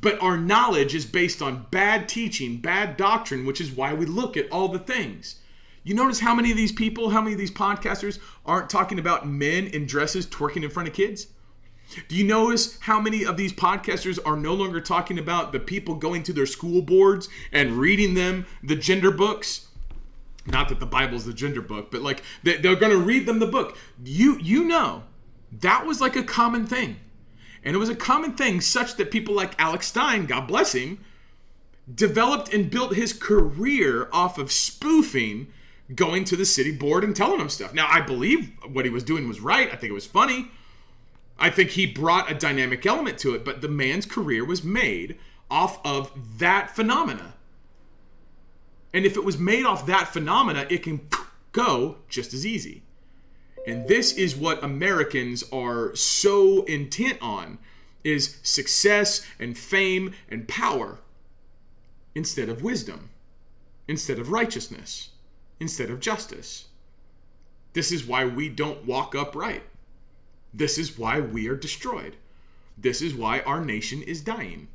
[0.00, 4.36] But our knowledge is based on bad teaching, bad doctrine, which is why we look
[4.36, 5.36] at all the things.
[5.84, 9.28] You notice how many of these people, how many of these podcasters aren't talking about
[9.28, 11.28] men in dresses twerking in front of kids?
[12.08, 15.94] Do you notice how many of these podcasters are no longer talking about the people
[15.94, 19.68] going to their school boards and reading them the gender books?
[20.46, 23.46] Not that the Bible's the gender book, but like they're going to read them the
[23.46, 23.76] book.
[24.04, 25.04] You you know
[25.52, 26.96] that was like a common thing,
[27.64, 31.04] and it was a common thing such that people like Alex Stein, God bless him,
[31.92, 35.48] developed and built his career off of spoofing
[35.94, 37.72] going to the city board and telling them stuff.
[37.72, 39.68] Now I believe what he was doing was right.
[39.72, 40.50] I think it was funny.
[41.38, 45.18] I think he brought a dynamic element to it, but the man's career was made
[45.50, 47.34] off of that phenomena.
[48.92, 51.08] And if it was made off that phenomena, it can
[51.52, 52.82] go just as easy.
[53.66, 57.58] And this is what Americans are so intent on
[58.04, 61.00] is success and fame and power
[62.14, 63.10] instead of wisdom,
[63.88, 65.10] instead of righteousness,
[65.58, 66.66] instead of justice.
[67.72, 69.64] This is why we don't walk upright.
[70.56, 72.16] This is why we are destroyed.
[72.78, 74.68] This is why our nation is dying.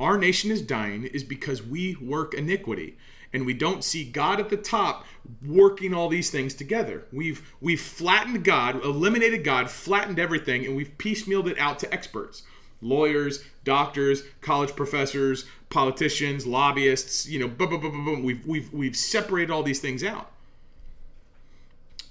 [0.00, 2.96] Our nation is dying is because we work iniquity
[3.30, 5.04] and we don't see God at the top
[5.44, 7.04] working all these things together.
[7.12, 12.42] We've we've flattened God, eliminated God, flattened everything and we've piecemealed it out to experts.
[12.80, 18.22] Lawyers, doctors, college professors, politicians, lobbyists, you know, boom, boom, boom.
[18.22, 20.30] We've, we've, we've separated all these things out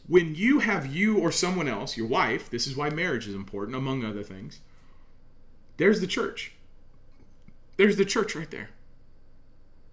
[0.07, 3.77] when you have you or someone else, your wife, this is why marriage is important,
[3.77, 4.59] among other things,
[5.77, 6.53] there's the church.
[7.77, 8.69] There's the church right there.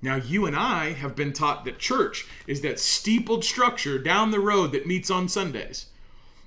[0.03, 4.41] Now, you and I have been taught that church is that steepled structure down the
[4.41, 5.87] road that meets on Sundays.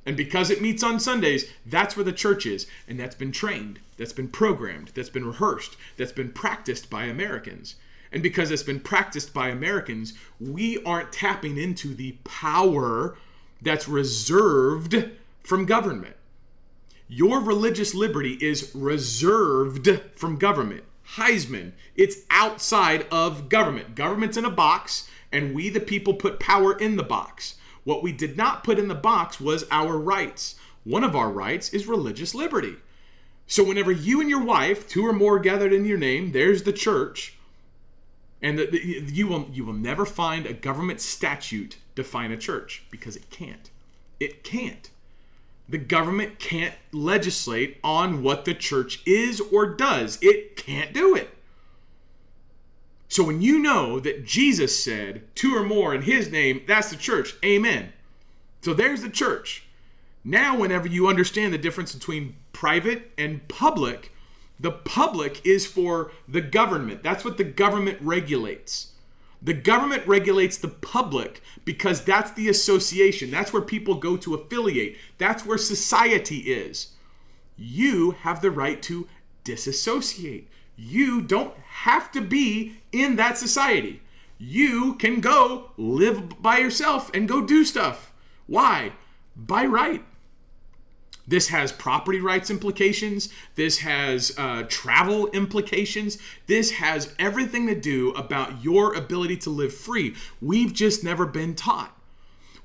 [0.05, 2.67] And because it meets on Sundays, that's where the church is.
[2.87, 7.75] And that's been trained, that's been programmed, that's been rehearsed, that's been practiced by Americans.
[8.11, 13.17] And because it's been practiced by Americans, we aren't tapping into the power
[13.63, 15.11] that's reserved
[15.43, 16.15] from government.
[17.07, 20.83] Your religious liberty is reserved from government.
[21.15, 23.95] Heisman, it's outside of government.
[23.95, 27.55] Government's in a box, and we, the people, put power in the box.
[27.83, 30.55] What we did not put in the box was our rights.
[30.83, 32.77] One of our rights is religious liberty.
[33.45, 36.73] So, whenever you and your wife, two or more gathered in your name, there's the
[36.73, 37.37] church,
[38.41, 42.83] and the, the, you will you will never find a government statute define a church
[42.89, 43.69] because it can't.
[44.19, 44.89] It can't.
[45.67, 50.19] The government can't legislate on what the church is or does.
[50.21, 51.29] It can't do it.
[53.07, 56.95] So when you know that Jesus said two or more in his name, that's the
[56.95, 57.35] church.
[57.45, 57.93] Amen.
[58.61, 59.65] So there's the church.
[60.23, 64.11] Now, whenever you understand the difference between private and public,
[64.59, 67.03] the public is for the government.
[67.03, 68.92] That's what the government regulates.
[69.43, 73.29] The government regulates the public because that's the association.
[73.29, 74.95] That's where people go to affiliate.
[75.17, 76.93] That's where society is.
[77.57, 79.07] You have the right to
[79.43, 80.47] disassociate.
[80.77, 84.01] You don't have to be in that society.
[84.37, 88.13] You can go live by yourself and go do stuff.
[88.47, 88.93] Why?
[89.35, 90.03] By right.
[91.27, 93.29] This has property rights implications.
[93.55, 96.17] This has uh, travel implications.
[96.47, 100.15] This has everything to do about your ability to live free.
[100.41, 101.97] We've just never been taught.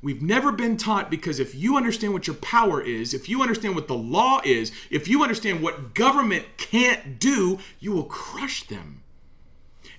[0.01, 3.75] We've never been taught because if you understand what your power is, if you understand
[3.75, 9.03] what the law is, if you understand what government can't do, you will crush them.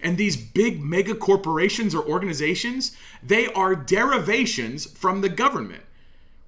[0.02, 5.84] And these big mega corporations or organizations, they are derivations from the government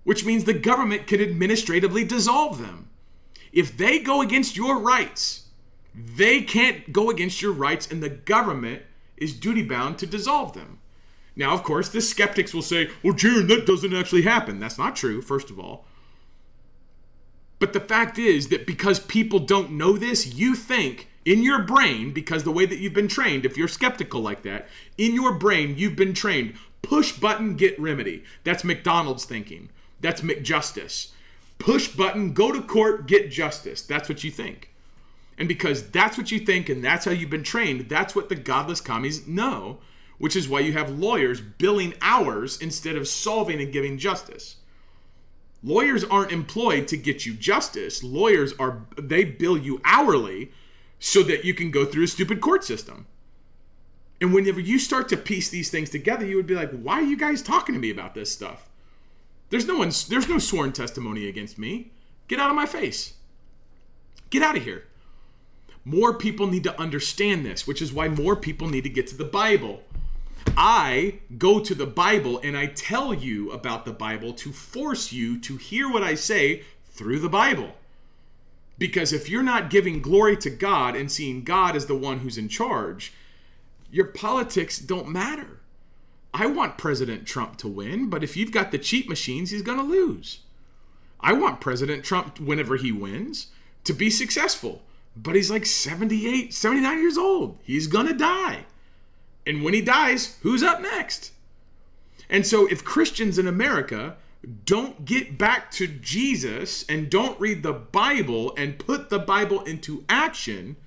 [0.03, 2.89] which means the government can administratively dissolve them.
[3.51, 5.47] If they go against your rights,
[5.93, 8.83] they can't go against your rights, and the government
[9.17, 10.79] is duty bound to dissolve them.
[11.35, 14.59] Now, of course, the skeptics will say, well, Jarrin, that doesn't actually happen.
[14.59, 15.85] That's not true, first of all.
[17.59, 22.11] But the fact is that because people don't know this, you think in your brain,
[22.11, 25.75] because the way that you've been trained, if you're skeptical like that, in your brain,
[25.77, 28.23] you've been trained push button, get remedy.
[28.43, 29.69] That's McDonald's thinking.
[30.01, 31.11] That's McJustice.
[31.59, 33.83] Push button, go to court, get justice.
[33.83, 34.71] That's what you think.
[35.37, 38.35] And because that's what you think and that's how you've been trained, that's what the
[38.35, 39.79] godless commies know,
[40.17, 44.57] which is why you have lawyers billing hours instead of solving and giving justice.
[45.63, 48.03] Lawyers aren't employed to get you justice.
[48.03, 50.51] Lawyers are they bill you hourly
[50.99, 53.05] so that you can go through a stupid court system.
[54.19, 57.03] And whenever you start to piece these things together, you would be like, why are
[57.03, 58.69] you guys talking to me about this stuff?
[59.51, 61.91] There's no one, there's no sworn testimony against me.
[62.27, 63.13] Get out of my face.
[64.29, 64.85] Get out of here.
[65.83, 69.17] More people need to understand this, which is why more people need to get to
[69.17, 69.81] the Bible.
[70.55, 75.37] I go to the Bible and I tell you about the Bible to force you
[75.41, 77.71] to hear what I say through the Bible.
[78.77, 82.37] Because if you're not giving glory to God and seeing God as the one who's
[82.37, 83.13] in charge,
[83.91, 85.60] your politics don't matter.
[86.33, 89.77] I want President Trump to win, but if you've got the cheat machines, he's going
[89.77, 90.39] to lose.
[91.19, 93.47] I want President Trump, whenever he wins,
[93.83, 94.81] to be successful.
[95.15, 97.57] But he's like 78, 79 years old.
[97.63, 98.65] He's going to die.
[99.45, 101.31] And when he dies, who's up next?
[102.29, 104.15] And so if Christians in America
[104.65, 110.05] don't get back to Jesus and don't read the Bible and put the Bible into
[110.07, 110.77] action,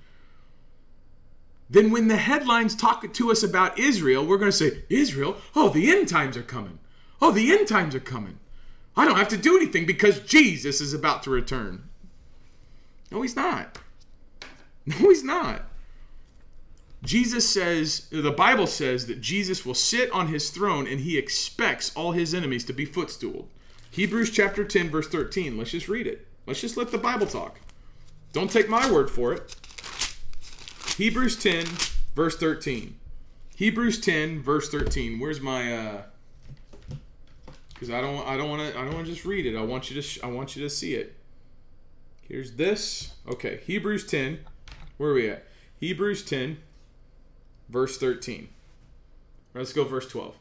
[1.69, 5.37] then when the headlines talk to us about Israel, we're going to say, Israel?
[5.55, 6.79] Oh, the end times are coming.
[7.21, 8.39] Oh, the end times are coming.
[8.95, 11.89] I don't have to do anything because Jesus is about to return.
[13.11, 13.79] No, he's not.
[14.87, 15.63] No, he's not.
[17.01, 21.91] Jesus says, the Bible says that Jesus will sit on his throne and he expects
[21.95, 23.47] all his enemies to be footstooled.
[23.89, 25.57] Hebrews chapter 10, verse 13.
[25.57, 26.27] Let's just read it.
[26.45, 27.59] Let's just let the Bible talk.
[28.31, 29.55] Don't take my word for it.
[30.97, 31.65] Hebrews 10,
[32.15, 32.95] verse 13.
[33.55, 35.19] Hebrews 10, verse 13.
[35.19, 36.01] Where's my uh
[37.73, 39.57] because I don't I don't want to I don't want to just read it.
[39.57, 41.15] I want you to sh- I want you to see it.
[42.21, 43.13] Here's this.
[43.27, 44.39] Okay, Hebrews 10.
[44.97, 45.45] Where are we at?
[45.79, 46.57] Hebrews 10
[47.67, 48.49] verse 13.
[49.53, 50.37] Let's go verse 12.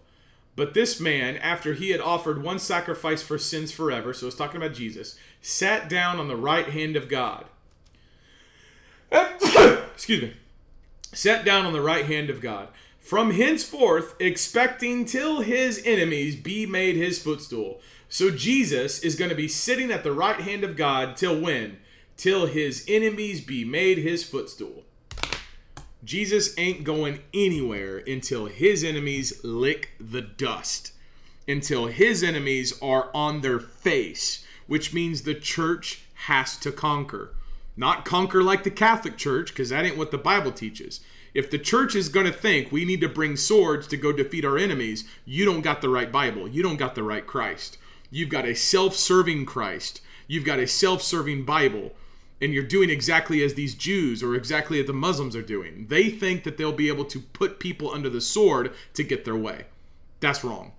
[0.57, 4.63] But this man, after he had offered one sacrifice for sins forever, so it's talking
[4.63, 7.47] about Jesus, sat down on the right hand of God.
[9.13, 10.33] Excuse me.
[11.15, 12.69] Sat down on the right hand of God.
[12.99, 17.81] From henceforth, expecting till his enemies be made his footstool.
[18.09, 21.79] So Jesus is going to be sitting at the right hand of God till when?
[22.17, 24.85] Till his enemies be made his footstool.
[26.03, 30.93] Jesus ain't going anywhere until his enemies lick the dust,
[31.49, 37.31] until his enemies are on their face, which means the church has to conquer.
[37.77, 41.01] Not conquer like the Catholic Church, because that ain't what the Bible teaches.
[41.35, 44.45] If the church is going to think we need to bring swords to go defeat
[44.45, 46.47] our enemies, you don't got the right Bible.
[46.47, 47.77] You don't got the right Christ.
[48.11, 50.01] You've got a self serving Christ.
[50.29, 51.93] You've got a self serving Bible
[52.41, 55.87] and you're doing exactly as these Jews or exactly as the Muslims are doing.
[55.89, 59.37] They think that they'll be able to put people under the sword to get their
[59.37, 59.65] way.
[60.21, 60.73] That's wrong.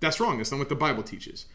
[0.00, 0.38] That's wrong.
[0.38, 1.46] That's not what the Bible teaches.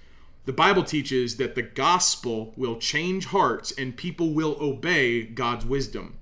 [0.45, 6.19] The Bible teaches that the gospel will change hearts and people will obey God's wisdom.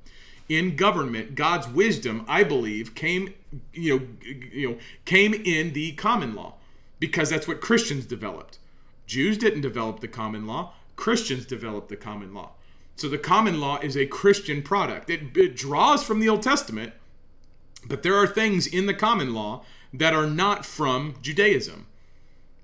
[0.50, 3.34] In government, God's wisdom, I believe, came
[3.74, 4.08] you know
[4.52, 6.56] you know came in the common law
[7.00, 8.60] because that's what Christians developed.
[9.06, 12.52] Jews didn't develop the common law, Christians developed the common law.
[12.96, 15.10] So the common law is a Christian product.
[15.10, 16.94] It, it draws from the Old Testament,
[17.86, 19.64] but there are things in the common law
[19.94, 21.88] that are not from Judaism.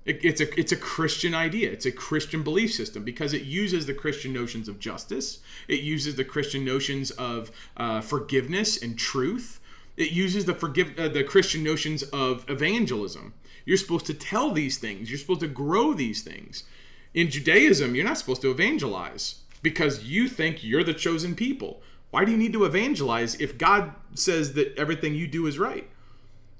[0.04, 1.70] It, it's a it's a Christian idea.
[1.70, 5.40] It's a Christian belief system because it uses the Christian notions of justice.
[5.68, 9.60] It uses the Christian notions of uh, forgiveness and truth.
[9.96, 13.34] It uses the forgive uh, the Christian notions of evangelism.
[13.66, 15.10] You're supposed to tell these things.
[15.10, 16.64] You're supposed to grow these things.
[17.12, 21.82] In Judaism, you're not supposed to evangelize because you think you're the chosen people.
[22.10, 25.88] Why do you need to evangelize if God says that everything you do is right?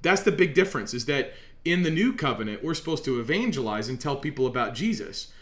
[0.02, 1.32] That's the big difference is that
[1.64, 5.32] in the new covenant, we're supposed to evangelize and tell people about Jesus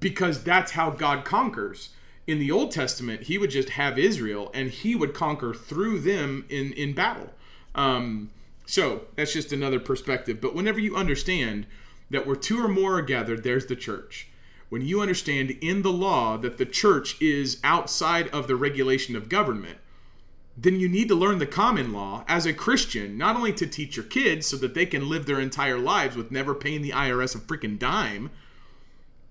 [0.00, 1.90] because that's how God conquers.
[2.26, 6.46] In the Old Testament, he would just have Israel and he would conquer through them
[6.48, 7.30] in, in battle.
[7.74, 8.30] Um,
[8.66, 10.40] so that's just another perspective.
[10.40, 11.66] But whenever you understand
[12.10, 14.28] that where two or more are gathered, there's the church
[14.74, 19.28] when you understand in the law that the church is outside of the regulation of
[19.28, 19.78] government,
[20.56, 23.96] then you need to learn the common law as a Christian, not only to teach
[23.96, 27.34] your kids so that they can live their entire lives with never paying the IRS
[27.34, 28.30] a freaking dime,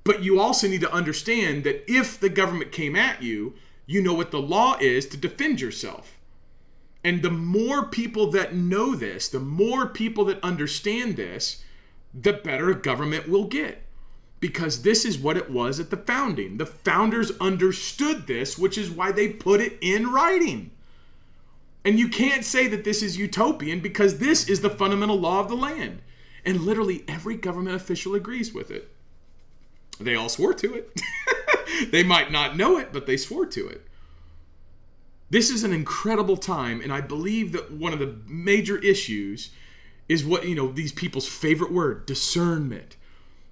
[0.03, 3.53] but you also need to understand that if the government came at you,
[3.85, 6.19] you know what the law is to defend yourself.
[7.05, 11.63] And the more people that know this, the more people that understand this,
[12.13, 13.83] the better government will get
[14.39, 16.57] because this is what it was at the founding.
[16.57, 20.71] The founders understood this, which is why they put it in writing.
[21.85, 25.49] And you can't say that this is utopian because this is the fundamental law of
[25.49, 26.01] the land.
[26.45, 28.89] And literally every government official agrees with it.
[29.99, 31.01] They all swore to it.
[31.91, 33.85] they might not know it, but they swore to it.
[35.29, 39.49] This is an incredible time, and I believe that one of the major issues
[40.07, 42.97] is what, you know, these people's favorite word discernment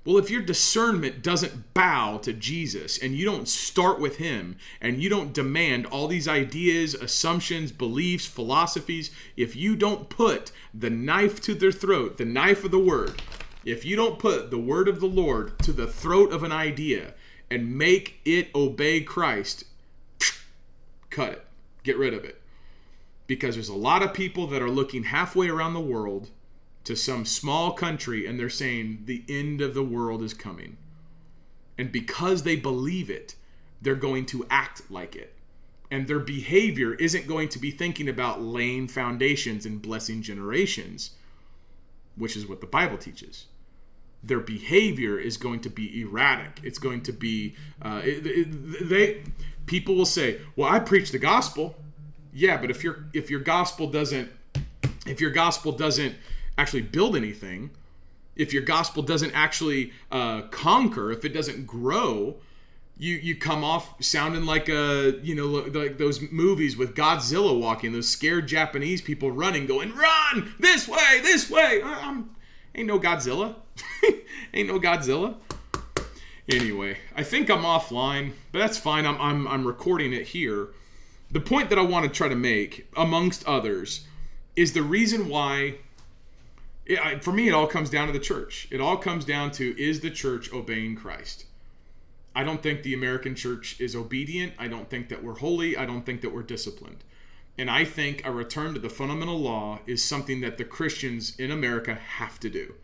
[0.04, 5.02] well, if your discernment doesn't bow to Jesus and you don't start with Him and
[5.02, 11.40] you don't demand all these ideas, assumptions, beliefs, philosophies, if you don't put the knife
[11.42, 13.22] to their throat, the knife of the Word,
[13.64, 17.14] if you don't put the Word of the Lord to the throat of an idea
[17.52, 19.66] and make it obey Christ,
[21.12, 21.46] cut it,
[21.84, 22.42] get rid of it.
[23.28, 26.32] Because there's a lot of people that are looking halfway around the world
[26.84, 30.78] to some small country and they're saying the end of the world is coming.
[31.78, 33.36] And because they believe it,
[33.82, 35.34] they're going to act like it.
[35.90, 41.12] And their behavior isn't going to be thinking about laying foundations and blessing generations,
[42.16, 43.48] which is what the Bible teaches.
[44.24, 46.60] their behavior is going to be erratic.
[46.64, 49.24] It's going to be uh, they
[49.66, 51.76] people will say, "Well, I preach the gospel."
[52.34, 54.30] Yeah, but if your if your gospel doesn't
[55.06, 56.16] if your gospel doesn't
[56.62, 57.72] actually build anything,
[58.36, 62.38] if your gospel doesn't actually uh, conquer, if it doesn't grow,
[62.98, 67.94] you you come off sounding like a you know like those movies with Godzilla walking,
[67.94, 71.82] those scared Japanese people running, going run this way, this way.
[71.84, 72.36] I'm,
[72.76, 73.56] ain't no Godzilla,
[74.54, 75.36] ain't no Godzilla.
[76.48, 79.06] Anyway, I think I'm offline, but that's fine.
[79.06, 80.70] I'm I'm I'm recording it here.
[81.32, 84.06] The point that I want to try to make, amongst others,
[84.56, 85.76] is the reason why.
[86.86, 88.68] It, for me, it all comes down to the church.
[88.72, 91.46] It all comes down to is the church obeying Christ?
[92.34, 94.54] I don't think the American church is obedient.
[94.58, 95.76] I don't think that we're holy.
[95.76, 97.04] I don't think that we're disciplined.
[97.58, 101.52] And I think a return to the fundamental law is something that the Christians in
[101.52, 102.76] America have to do.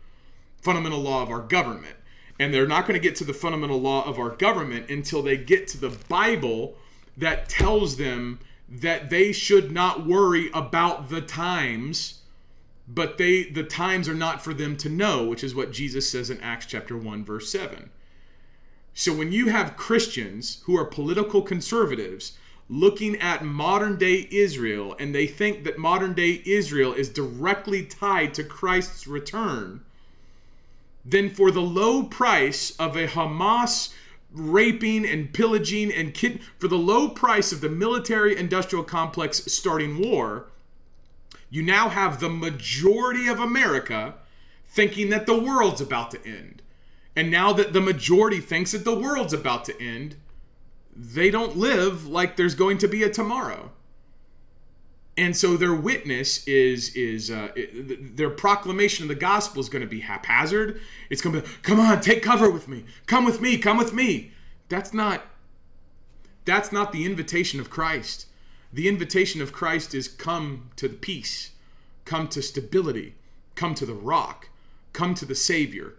[0.60, 1.96] Fundamental law of our government.
[2.38, 5.36] And they're not going to get to the fundamental law of our government until they
[5.36, 6.76] get to the Bible
[7.16, 8.38] that tells them
[8.68, 12.17] that they should not worry about the times,
[12.88, 16.30] but they the times are not for them to know, which is what Jesus says
[16.30, 17.90] in Acts chapter 1 verse 7.
[18.94, 22.36] So when you have Christians who are political conservatives
[22.68, 28.34] looking at modern day Israel and they think that modern day Israel is directly tied
[28.34, 29.82] to Christ's return,
[31.04, 33.94] then for the low price of a Hamas
[34.32, 39.98] raping and pillaging and kid for the low price of the military industrial complex starting
[39.98, 40.46] war,
[41.50, 44.14] you now have the majority of America
[44.64, 46.62] thinking that the world's about to end.
[47.16, 50.16] And now that the majority thinks that the world's about to end,
[50.94, 53.70] they don't live like there's going to be a tomorrow.
[55.16, 57.48] And so their witness is is uh,
[58.14, 60.80] their proclamation of the gospel is going to be haphazard.
[61.10, 63.92] It's going to be, come on, take cover with me, come with me, come with
[63.92, 64.30] me.
[64.68, 65.22] That's not
[66.44, 68.26] that's not the invitation of Christ.
[68.72, 71.52] The invitation of Christ is come to the peace,
[72.04, 73.14] come to stability,
[73.54, 74.50] come to the rock,
[74.92, 75.94] come to the Savior.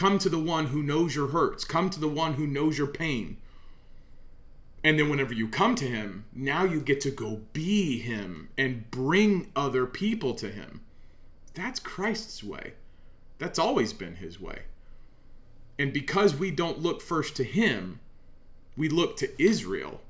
[0.00, 1.62] Come to the one who knows your hurts.
[1.64, 3.36] Come to the one who knows your pain.
[4.82, 8.90] And then whenever you come to him, now you get to go be him and
[8.90, 10.80] bring other people to him.
[11.52, 12.72] That's Christ's way.
[13.38, 14.60] That's always been his way.
[15.78, 18.00] And because we don't look first to him,
[18.78, 20.00] we look to Israel.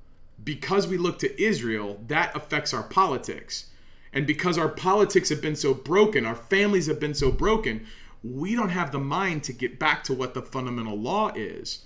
[0.43, 3.66] Because we look to Israel, that affects our politics.
[4.12, 7.86] And because our politics have been so broken, our families have been so broken,
[8.22, 11.84] we don't have the mind to get back to what the fundamental law is.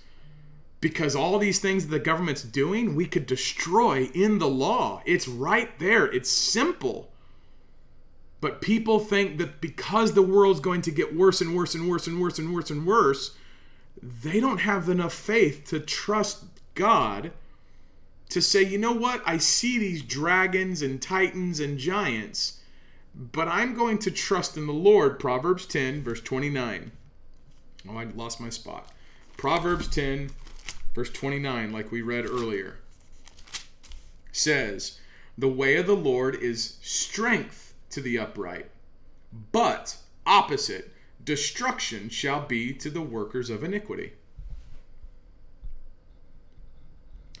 [0.81, 5.01] Because all these things the government's doing, we could destroy in the law.
[5.05, 7.11] It's right there, it's simple.
[8.41, 12.05] But people think that because the world's going to get worse and worse and worse
[12.05, 13.35] and worse and worse and worse,
[14.01, 16.43] they don't have enough faith to trust
[16.75, 17.31] God
[18.29, 19.21] to say, you know what?
[19.25, 22.59] I see these dragons and titans and giants
[23.15, 25.19] but I'm going to trust in the Lord.
[25.19, 26.91] Proverbs 10, verse 29.
[27.89, 28.91] Oh, I lost my spot.
[29.37, 30.31] Proverbs 10,
[30.93, 32.77] verse 29, like we read earlier,
[34.31, 34.99] says,
[35.37, 38.69] The way of the Lord is strength to the upright,
[39.51, 40.91] but opposite,
[41.23, 44.13] destruction shall be to the workers of iniquity.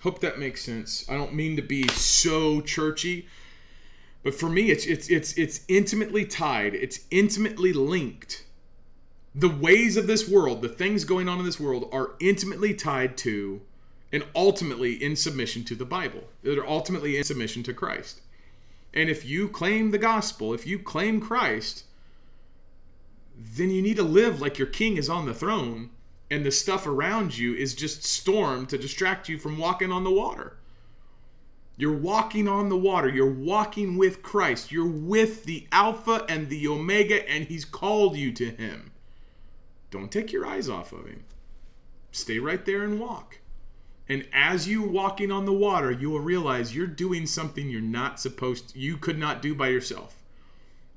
[0.05, 1.03] Hope that makes sense.
[1.09, 3.27] I don't mean to be so churchy,
[4.21, 6.75] but for me, it's it's it's it's intimately tied.
[6.75, 8.45] It's intimately linked.
[9.33, 13.17] The ways of this world, the things going on in this world, are intimately tied
[13.17, 13.61] to
[14.13, 16.25] and ultimately in submission to the Bible.
[16.43, 18.21] They're ultimately in submission to Christ.
[18.93, 21.85] And if you claim the gospel, if you claim Christ,
[23.35, 25.89] then you need to live like your king is on the throne
[26.29, 30.11] and the stuff around you is just storm to distract you from walking on the
[30.11, 30.57] water.
[31.77, 33.09] You're walking on the water.
[33.09, 34.71] You're walking with Christ.
[34.71, 38.91] You're with the Alpha and the Omega, and He's called you to Him.
[39.91, 41.25] Don't take your eyes off of Him.
[42.11, 43.39] Stay right there and walk.
[44.07, 48.19] And as you walking on the water, you will realize you're doing something you're not
[48.19, 50.14] supposed to, you could not do by yourself.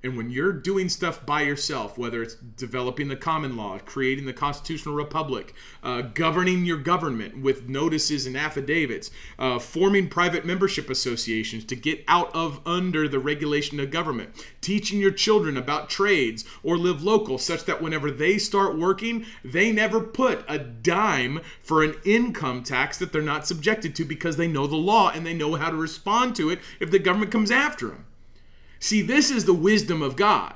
[0.01, 4.33] And when you're doing stuff by yourself, whether it's developing the common law, creating the
[4.33, 11.65] constitutional republic, uh, governing your government with notices and affidavits, uh, forming private membership associations
[11.65, 14.31] to get out of under the regulation of government,
[14.61, 19.73] teaching your children about trades or live local such that whenever they start working, they
[19.73, 24.47] never put a dime for an income tax that they're not subjected to because they
[24.47, 27.51] know the law and they know how to respond to it if the government comes
[27.51, 28.05] after them.
[28.81, 30.55] See, this is the wisdom of God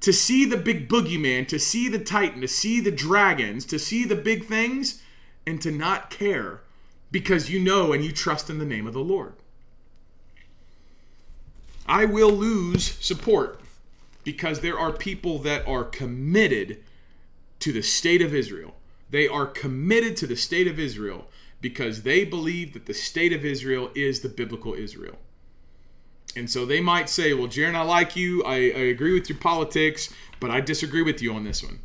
[0.00, 4.04] to see the big boogeyman, to see the titan, to see the dragons, to see
[4.04, 5.00] the big things,
[5.46, 6.60] and to not care
[7.10, 9.34] because you know and you trust in the name of the Lord.
[11.86, 13.60] I will lose support
[14.24, 16.82] because there are people that are committed
[17.60, 18.74] to the state of Israel.
[19.10, 21.28] They are committed to the state of Israel
[21.60, 25.16] because they believe that the state of Israel is the biblical Israel.
[26.36, 28.42] And so they might say, Well, Jarrin, I like you.
[28.44, 31.80] I, I agree with your politics, but I disagree with you on this one.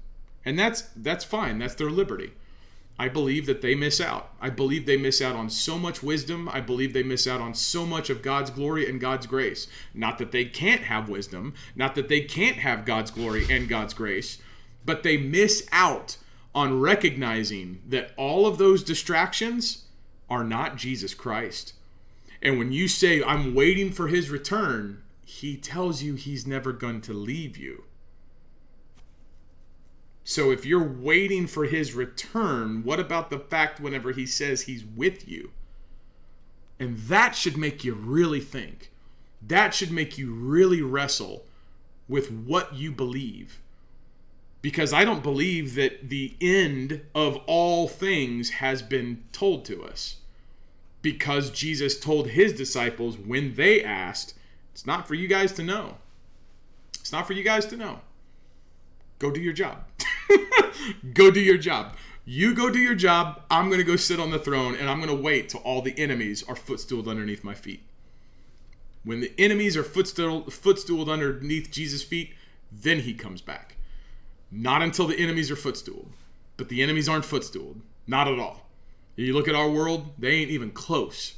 [0.46, 1.60] And that's that's fine.
[1.60, 2.32] That's their liberty.
[3.02, 4.34] I believe that they miss out.
[4.42, 6.50] I believe they miss out on so much wisdom.
[6.50, 9.68] I believe they miss out on so much of God's glory and God's grace.
[9.94, 13.94] Not that they can't have wisdom, not that they can't have God's glory and God's
[13.94, 14.40] grace,
[14.84, 16.18] but they miss out
[16.54, 19.86] on recognizing that all of those distractions
[20.30, 21.74] are not Jesus Christ.
[22.42, 27.02] And when you say, I'm waiting for his return, he tells you he's never going
[27.02, 27.84] to leave you.
[30.24, 34.86] So if you're waiting for his return, what about the fact whenever he says he's
[34.86, 35.52] with you?
[36.80, 38.92] And that should make you really think.
[39.42, 41.46] That should make you really wrestle
[42.08, 43.60] with what you believe.
[44.62, 50.18] Because I don't believe that the end of all things has been told to us.
[51.02, 54.34] Because Jesus told his disciples when they asked,
[54.74, 55.98] it's not for you guys to know.
[57.00, 58.02] It's not for you guys to know.
[59.18, 59.84] Go do your job.
[61.14, 61.96] go do your job.
[62.26, 63.42] You go do your job.
[63.50, 65.82] I'm going to go sit on the throne and I'm going to wait till all
[65.82, 67.82] the enemies are footstooled underneath my feet.
[69.04, 72.34] When the enemies are footstool, footstooled underneath Jesus' feet,
[72.72, 73.78] then he comes back.
[74.52, 76.10] Not until the enemies are footstooled.
[76.58, 77.82] But the enemies aren't footstooled.
[78.06, 78.69] Not at all.
[79.26, 81.36] You look at our world, they ain't even close.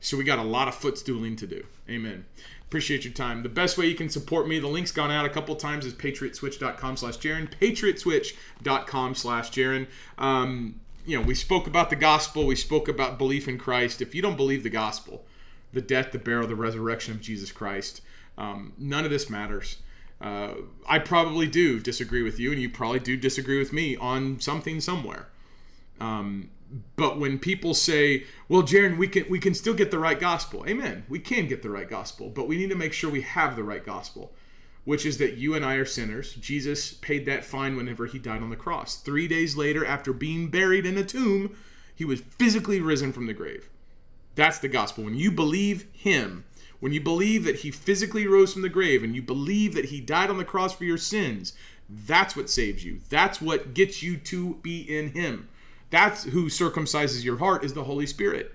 [0.00, 1.64] So we got a lot of footstooling to do.
[1.90, 2.24] Amen.
[2.62, 3.42] Appreciate your time.
[3.42, 5.94] The best way you can support me, the link's gone out a couple times, is
[5.94, 7.50] patriotswitch.com slash Jarrin.
[7.50, 9.88] Patriotswitch.com slash Jarrin.
[10.18, 12.46] Um, you know, we spoke about the gospel.
[12.46, 14.00] We spoke about belief in Christ.
[14.00, 15.24] If you don't believe the gospel,
[15.72, 18.00] the death, the burial, the resurrection of Jesus Christ,
[18.36, 19.78] um, none of this matters.
[20.20, 20.54] Uh,
[20.88, 24.80] I probably do disagree with you, and you probably do disagree with me on something
[24.80, 25.28] somewhere.
[26.00, 26.50] Um,
[26.96, 30.64] but when people say, "Well, Jarrin, we can we can still get the right gospel,"
[30.66, 31.04] Amen.
[31.08, 33.64] We can get the right gospel, but we need to make sure we have the
[33.64, 34.34] right gospel,
[34.84, 36.34] which is that you and I are sinners.
[36.34, 38.96] Jesus paid that fine whenever he died on the cross.
[38.96, 41.56] Three days later, after being buried in a tomb,
[41.94, 43.68] he was physically risen from the grave.
[44.34, 45.04] That's the gospel.
[45.04, 46.44] When you believe him,
[46.80, 50.00] when you believe that he physically rose from the grave, and you believe that he
[50.00, 51.54] died on the cross for your sins,
[51.88, 53.00] that's what saves you.
[53.08, 55.48] That's what gets you to be in him.
[55.90, 58.54] That's who circumcises your heart is the Holy Spirit.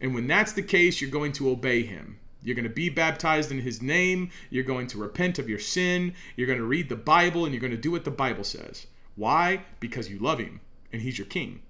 [0.00, 2.18] And when that's the case, you're going to obey him.
[2.42, 4.30] You're going to be baptized in his name.
[4.50, 6.14] You're going to repent of your sin.
[6.36, 8.86] You're going to read the Bible and you're going to do what the Bible says.
[9.16, 9.64] Why?
[9.80, 10.60] Because you love him
[10.92, 11.62] and he's your king.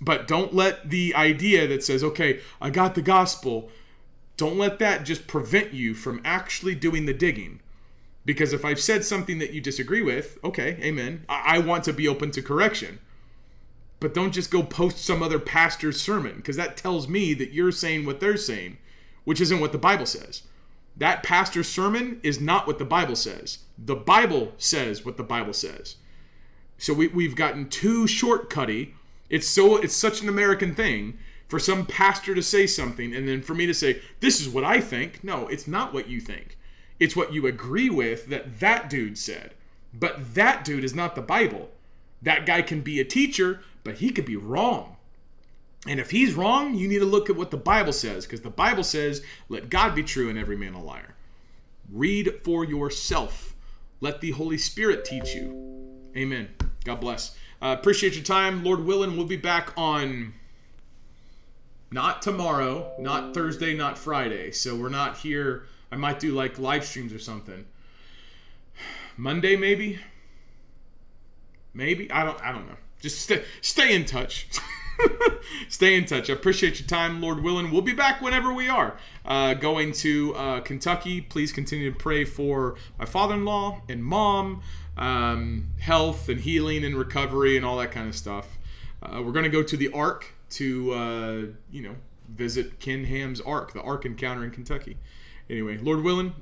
[0.00, 3.70] But don't let the idea that says, okay, I got the gospel,
[4.36, 7.60] don't let that just prevent you from actually doing the digging.
[8.24, 11.24] Because if I've said something that you disagree with, okay, amen.
[11.28, 12.98] I, I want to be open to correction
[14.02, 17.70] but don't just go post some other pastor's sermon because that tells me that you're
[17.70, 18.78] saying what they're saying,
[19.22, 20.42] which isn't what the Bible says.
[20.96, 23.58] That pastor's sermon is not what the Bible says.
[23.78, 25.96] The Bible says what the Bible says.
[26.78, 28.94] So we, we've gotten too shortcutty.
[29.30, 33.40] It's so it's such an American thing for some pastor to say something and then
[33.40, 35.22] for me to say this is what I think.
[35.22, 36.58] No, it's not what you think.
[36.98, 39.54] It's what you agree with that that dude said.
[39.94, 41.70] But that dude is not the Bible.
[42.20, 44.96] That guy can be a teacher, but he could be wrong.
[45.86, 48.50] And if he's wrong, you need to look at what the Bible says, because the
[48.50, 51.16] Bible says, let God be true and every man a liar.
[51.90, 53.54] Read for yourself.
[54.00, 56.10] Let the Holy Spirit teach you.
[56.16, 56.48] Amen.
[56.84, 57.36] God bless.
[57.60, 58.62] Uh, appreciate your time.
[58.62, 60.34] Lord willing, we'll be back on
[61.90, 64.52] not tomorrow, not Thursday, not Friday.
[64.52, 65.66] So we're not here.
[65.90, 67.66] I might do like live streams or something.
[69.16, 69.98] Monday, maybe.
[71.74, 72.40] Maybe I don't.
[72.42, 74.48] I don't know just stay stay in touch.
[75.68, 76.30] stay in touch.
[76.30, 77.70] I appreciate your time, Lord willing.
[77.70, 78.96] We'll be back whenever we are
[79.26, 81.20] uh, going to uh, Kentucky.
[81.20, 84.62] Please continue to pray for my father-in-law and mom,
[84.96, 88.58] um, health and healing and recovery and all that kind of stuff.
[89.02, 91.96] Uh, we're going to go to the Ark to uh, you know
[92.28, 94.96] visit Ken Ham's Ark, the Ark Encounter in Kentucky.
[95.50, 96.34] Anyway, Lord willing,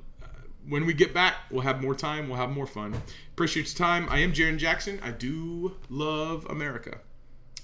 [0.68, 2.28] when we get back, we'll have more time.
[2.28, 2.94] We'll have more fun.
[3.32, 4.08] Appreciate your time.
[4.10, 5.00] I am Jarrin Jackson.
[5.02, 6.98] I do love America.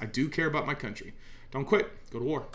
[0.00, 1.14] I do care about my country.
[1.50, 1.90] Don't quit.
[2.10, 2.46] Go to war.